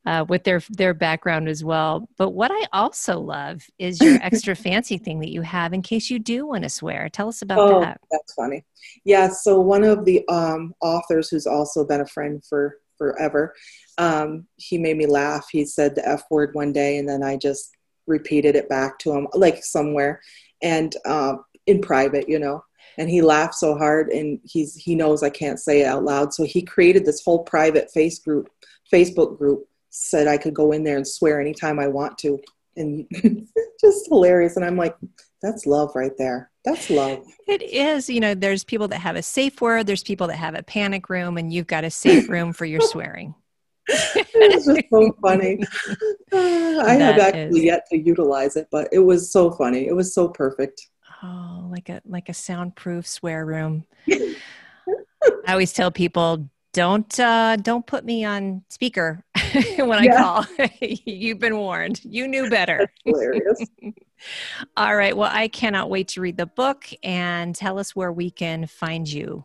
uh, 0.07 0.25
with 0.29 0.45
their 0.45 0.61
their 0.71 0.95
background 0.95 1.49
as 1.49 1.65
well. 1.65 2.09
But 2.17 2.31
what 2.31 2.51
I 2.53 2.67
also 2.73 3.19
love 3.19 3.67
is 3.79 4.01
your 4.01 4.19
extra 4.23 4.55
fancy 4.55 4.99
thing 4.99 5.21
that 5.21 5.31
you 5.31 5.43
have 5.43 5.73
in 5.73 5.83
case 5.83 6.11
you 6.11 6.19
do 6.19 6.47
want 6.47 6.65
to 6.65 6.69
swear. 6.69 7.09
Tell 7.09 7.29
us 7.29 7.43
about 7.43 7.59
oh, 7.59 7.81
that. 7.81 8.01
That's 8.11 8.35
funny. 8.35 8.65
Yeah. 9.05 9.29
So 9.29 9.61
one 9.61 9.85
of 9.85 10.05
the 10.05 10.27
um, 10.29 10.75
authors 10.81 11.29
who's 11.29 11.47
also 11.47 11.85
been 11.85 12.01
a 12.01 12.07
friend 12.07 12.43
for 12.49 12.79
forever, 12.99 13.55
um, 13.99 14.47
he 14.57 14.79
made 14.79 14.97
me 14.97 15.07
laugh. 15.07 15.47
He 15.51 15.65
said 15.65 15.95
the 15.95 16.07
F 16.07 16.25
word 16.31 16.55
one 16.55 16.73
day, 16.73 16.99
and 16.99 17.09
then 17.09 17.23
I 17.23 17.37
just 17.37 17.71
repeated 18.07 18.55
it 18.55 18.69
back 18.69 18.99
to 19.01 19.13
him, 19.13 19.27
like 19.33 19.65
somewhere, 19.65 20.21
and 20.63 20.95
uh, 21.07 21.37
in 21.67 21.81
private, 21.81 22.29
you 22.29 22.39
know 22.39 22.63
and 22.97 23.11
he 23.11 23.23
laughed 23.23 23.55
so 23.55 23.77
hard 23.77 24.09
and 24.11 24.39
he's 24.45 24.77
he 24.77 24.95
knows 24.95 25.23
I 25.23 25.31
can't 25.31 25.59
say 25.59 25.81
it 25.81 25.87
out 25.87 26.05
loud 26.05 26.33
so 26.33 26.45
he 26.45 26.63
created 26.63 27.05
this 27.05 27.23
whole 27.25 27.43
private 27.43 27.91
face 27.91 28.19
group 28.19 28.49
Facebook 28.93 29.37
group 29.37 29.67
said 29.95 30.27
I 30.27 30.37
could 30.37 30.55
go 30.55 30.73
in 30.73 30.83
there 30.83 30.97
and 30.97 31.07
swear 31.07 31.41
anytime 31.41 31.79
I 31.79 31.87
want 31.87 32.19
to. 32.19 32.41
And 32.77 33.07
just 33.81 34.09
hilarious. 34.09 34.57
And 34.57 34.65
I'm 34.65 34.77
like, 34.77 34.97
that's 35.41 35.67
love 35.67 35.93
right 35.95 36.17
there. 36.19 36.51
That's 36.65 36.91
love. 36.91 37.25
It 37.47 37.63
is. 37.63 38.11
You 38.11 38.19
know, 38.19 38.35
there's 38.35 38.65
people 38.65 38.89
that 38.89 38.99
have 38.99 39.15
a 39.15 39.23
safe 39.23 39.61
word, 39.61 39.87
there's 39.87 40.03
people 40.03 40.27
that 40.27 40.37
have 40.37 40.55
a 40.55 40.63
panic 40.63 41.09
room, 41.09 41.37
and 41.39 41.53
you've 41.53 41.69
got 41.69 41.85
a 41.85 41.91
safe 41.91 42.29
room 42.29 42.53
for 42.53 42.65
your 42.65 42.81
swearing. 42.81 43.35
it's 43.89 44.67
just 44.67 44.89
so 44.91 45.15
funny. 45.23 45.63
I 46.33 46.97
that 46.97 47.01
have 47.01 47.19
actually 47.19 47.61
is. 47.61 47.65
yet 47.65 47.85
to 47.91 47.99
utilize 47.99 48.57
it, 48.57 48.67
but 48.73 48.89
it 48.91 49.01
was 49.01 49.31
so 49.31 49.51
funny. 49.51 49.87
It 49.87 49.95
was 49.95 50.15
so 50.15 50.29
perfect. 50.29 50.89
Oh, 51.23 51.69
like 51.71 51.89
a 51.91 52.01
like 52.07 52.31
a 52.31 52.35
soundproof 52.35 53.07
swear 53.07 53.45
room. 53.45 53.85
I 54.09 55.53
always 55.53 55.73
tell 55.73 55.91
people 55.91 56.49
don't 56.75 57.19
uh, 57.21 57.57
don't 57.57 57.87
put 57.87 58.05
me 58.05 58.25
on 58.25 58.63
speaker 58.69 59.25
when 59.77 59.93
I 59.93 60.09
call. 60.09 60.45
You've 60.81 61.39
been 61.39 61.57
warned. 61.57 62.05
You 62.05 62.29
knew 62.29 62.51
better. 62.51 62.93
hilarious. 63.05 63.65
All 64.77 64.95
right. 64.95 65.17
Well, 65.17 65.31
I 65.33 65.49
cannot 65.49 65.89
wait 65.89 66.09
to 66.09 66.21
read 66.21 66.37
the 66.37 66.47
book 66.47 66.87
and 67.03 67.55
tell 67.55 67.79
us 67.79 67.97
where 67.97 68.13
we 68.13 68.31
can 68.31 68.67
find 68.67 69.11
you. 69.11 69.45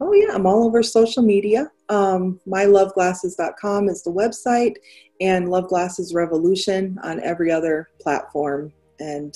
Oh 0.00 0.12
yeah, 0.12 0.34
I'm 0.34 0.46
all 0.46 0.66
over 0.66 0.82
social 0.82 1.22
media. 1.22 1.70
Um, 1.88 2.40
myloveglasses.com 2.46 3.88
is 3.88 4.02
the 4.02 4.12
website, 4.12 4.74
and 5.20 5.48
Love 5.50 5.68
Glasses 5.68 6.12
Revolution 6.12 6.98
on 7.02 7.22
every 7.22 7.50
other 7.50 7.88
platform. 8.00 8.72
And 8.98 9.32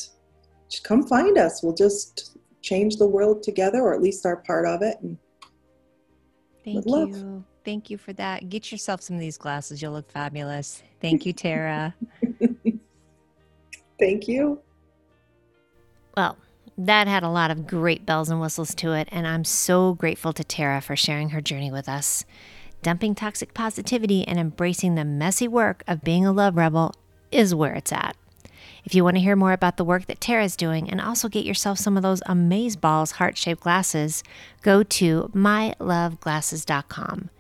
just 0.69 0.85
come 0.85 1.07
find 1.07 1.39
us. 1.39 1.63
We'll 1.63 1.75
just 1.75 2.37
change 2.61 2.97
the 2.97 3.07
world 3.07 3.43
together, 3.43 3.81
or 3.81 3.95
at 3.95 4.03
least 4.03 4.27
our 4.27 4.39
part 4.39 4.67
of 4.67 4.83
it. 4.83 4.97
And 5.01 5.17
Thank 6.67 6.85
you. 6.85 6.93
Love. 6.93 7.45
Thank 7.65 7.91
you 7.91 7.97
for 7.97 8.13
that. 8.15 8.49
Get 8.49 8.73
yourself 8.73 9.01
some 9.01 9.15
of 9.15 9.21
these 9.21 9.39
glasses. 9.39 9.81
You'll 9.81 9.93
look 9.93 10.11
fabulous. 10.11 10.83
Thank 11.01 11.25
you, 11.25 11.33
Tara. 11.33 11.95
Thank 14.01 14.27
you. 14.27 14.61
Well, 16.17 16.37
That 16.77 17.07
had 17.07 17.23
a 17.23 17.29
lot 17.29 17.51
of 17.53 17.67
great 17.67 18.05
bells 18.05 18.29
and 18.29 18.41
whistles 18.41 18.75
to 18.77 18.93
it, 18.93 19.09
and 19.13 19.27
I'm 19.27 19.45
so 19.45 19.95
grateful 19.95 20.33
to 20.35 20.43
Tara 20.45 20.81
for 20.81 20.97
sharing 20.97 21.31
her 21.31 21.41
journey 21.41 21.71
with 21.71 21.89
us. 21.89 22.25
Dumping 22.83 23.15
toxic 23.15 23.55
positivity 23.55 24.27
and 24.27 24.39
embracing 24.39 24.95
the 24.97 25.05
messy 25.05 25.49
work 25.49 25.85
of 25.87 26.03
being 26.05 26.27
a 26.27 26.33
love 26.33 26.57
rebel 26.57 26.95
is 27.31 27.55
where 27.55 27.75
it's 27.75 27.93
at. 27.93 28.17
If 28.87 28.95
you 28.95 29.03
want 29.03 29.17
to 29.17 29.23
hear 29.23 29.35
more 29.35 29.53
about 29.53 29.79
the 29.79 29.85
work 29.85 30.07
that 30.07 30.21
Tara's 30.21 30.55
doing 30.55 30.89
and 30.89 31.01
also 31.01 31.29
get 31.29 31.45
yourself 31.45 31.77
some 31.77 31.97
of 31.97 32.05
those 32.05 32.23
Amaze 32.27 32.77
Balls 32.77 33.11
heart 33.13 33.37
shaped 33.37 33.63
glasses, 33.63 34.23
go 34.63 34.85
to 34.85 35.29
myloveglasses.com. 35.35 37.31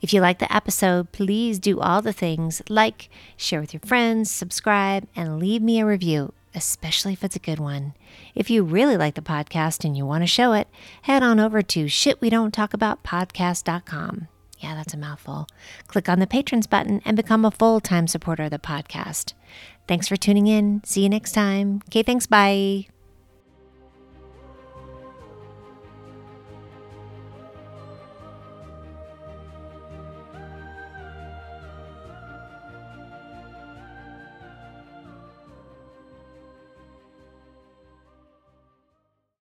If 0.00 0.14
you 0.14 0.22
like 0.22 0.38
the 0.38 0.54
episode, 0.54 1.12
please 1.12 1.58
do 1.58 1.80
all 1.80 2.00
the 2.00 2.14
things 2.14 2.62
like 2.70 3.10
share 3.36 3.60
with 3.60 3.74
your 3.74 3.82
friends, 3.84 4.30
subscribe, 4.30 5.06
and 5.14 5.38
leave 5.38 5.60
me 5.60 5.80
a 5.80 5.86
review, 5.86 6.32
especially 6.54 7.12
if 7.12 7.22
it's 7.22 7.36
a 7.36 7.40
good 7.40 7.58
one. 7.58 7.92
If 8.34 8.48
you 8.48 8.62
really 8.62 8.96
like 8.96 9.16
the 9.16 9.20
podcast 9.20 9.84
and 9.84 9.98
you 9.98 10.06
want 10.06 10.22
to 10.22 10.26
show 10.26 10.54
it, 10.54 10.66
head 11.02 11.22
on 11.22 11.38
over 11.38 11.60
to 11.60 11.84
shitwedon'ttalkaboutpodcast.com. 11.84 14.28
Yeah, 14.60 14.74
that's 14.74 14.94
a 14.94 14.98
mouthful. 14.98 15.46
Click 15.88 16.08
on 16.08 16.20
the 16.20 16.26
patrons 16.26 16.66
button 16.66 17.02
and 17.04 17.18
become 17.18 17.44
a 17.44 17.50
full 17.50 17.80
time 17.80 18.06
supporter 18.06 18.44
of 18.44 18.50
the 18.50 18.58
podcast. 18.58 19.34
Thanks 19.86 20.08
for 20.08 20.16
tuning 20.16 20.46
in. 20.46 20.82
See 20.84 21.02
you 21.02 21.08
next 21.08 21.32
time. 21.32 21.82
Okay, 21.88 22.02
thanks. 22.02 22.26
Bye. 22.26 22.88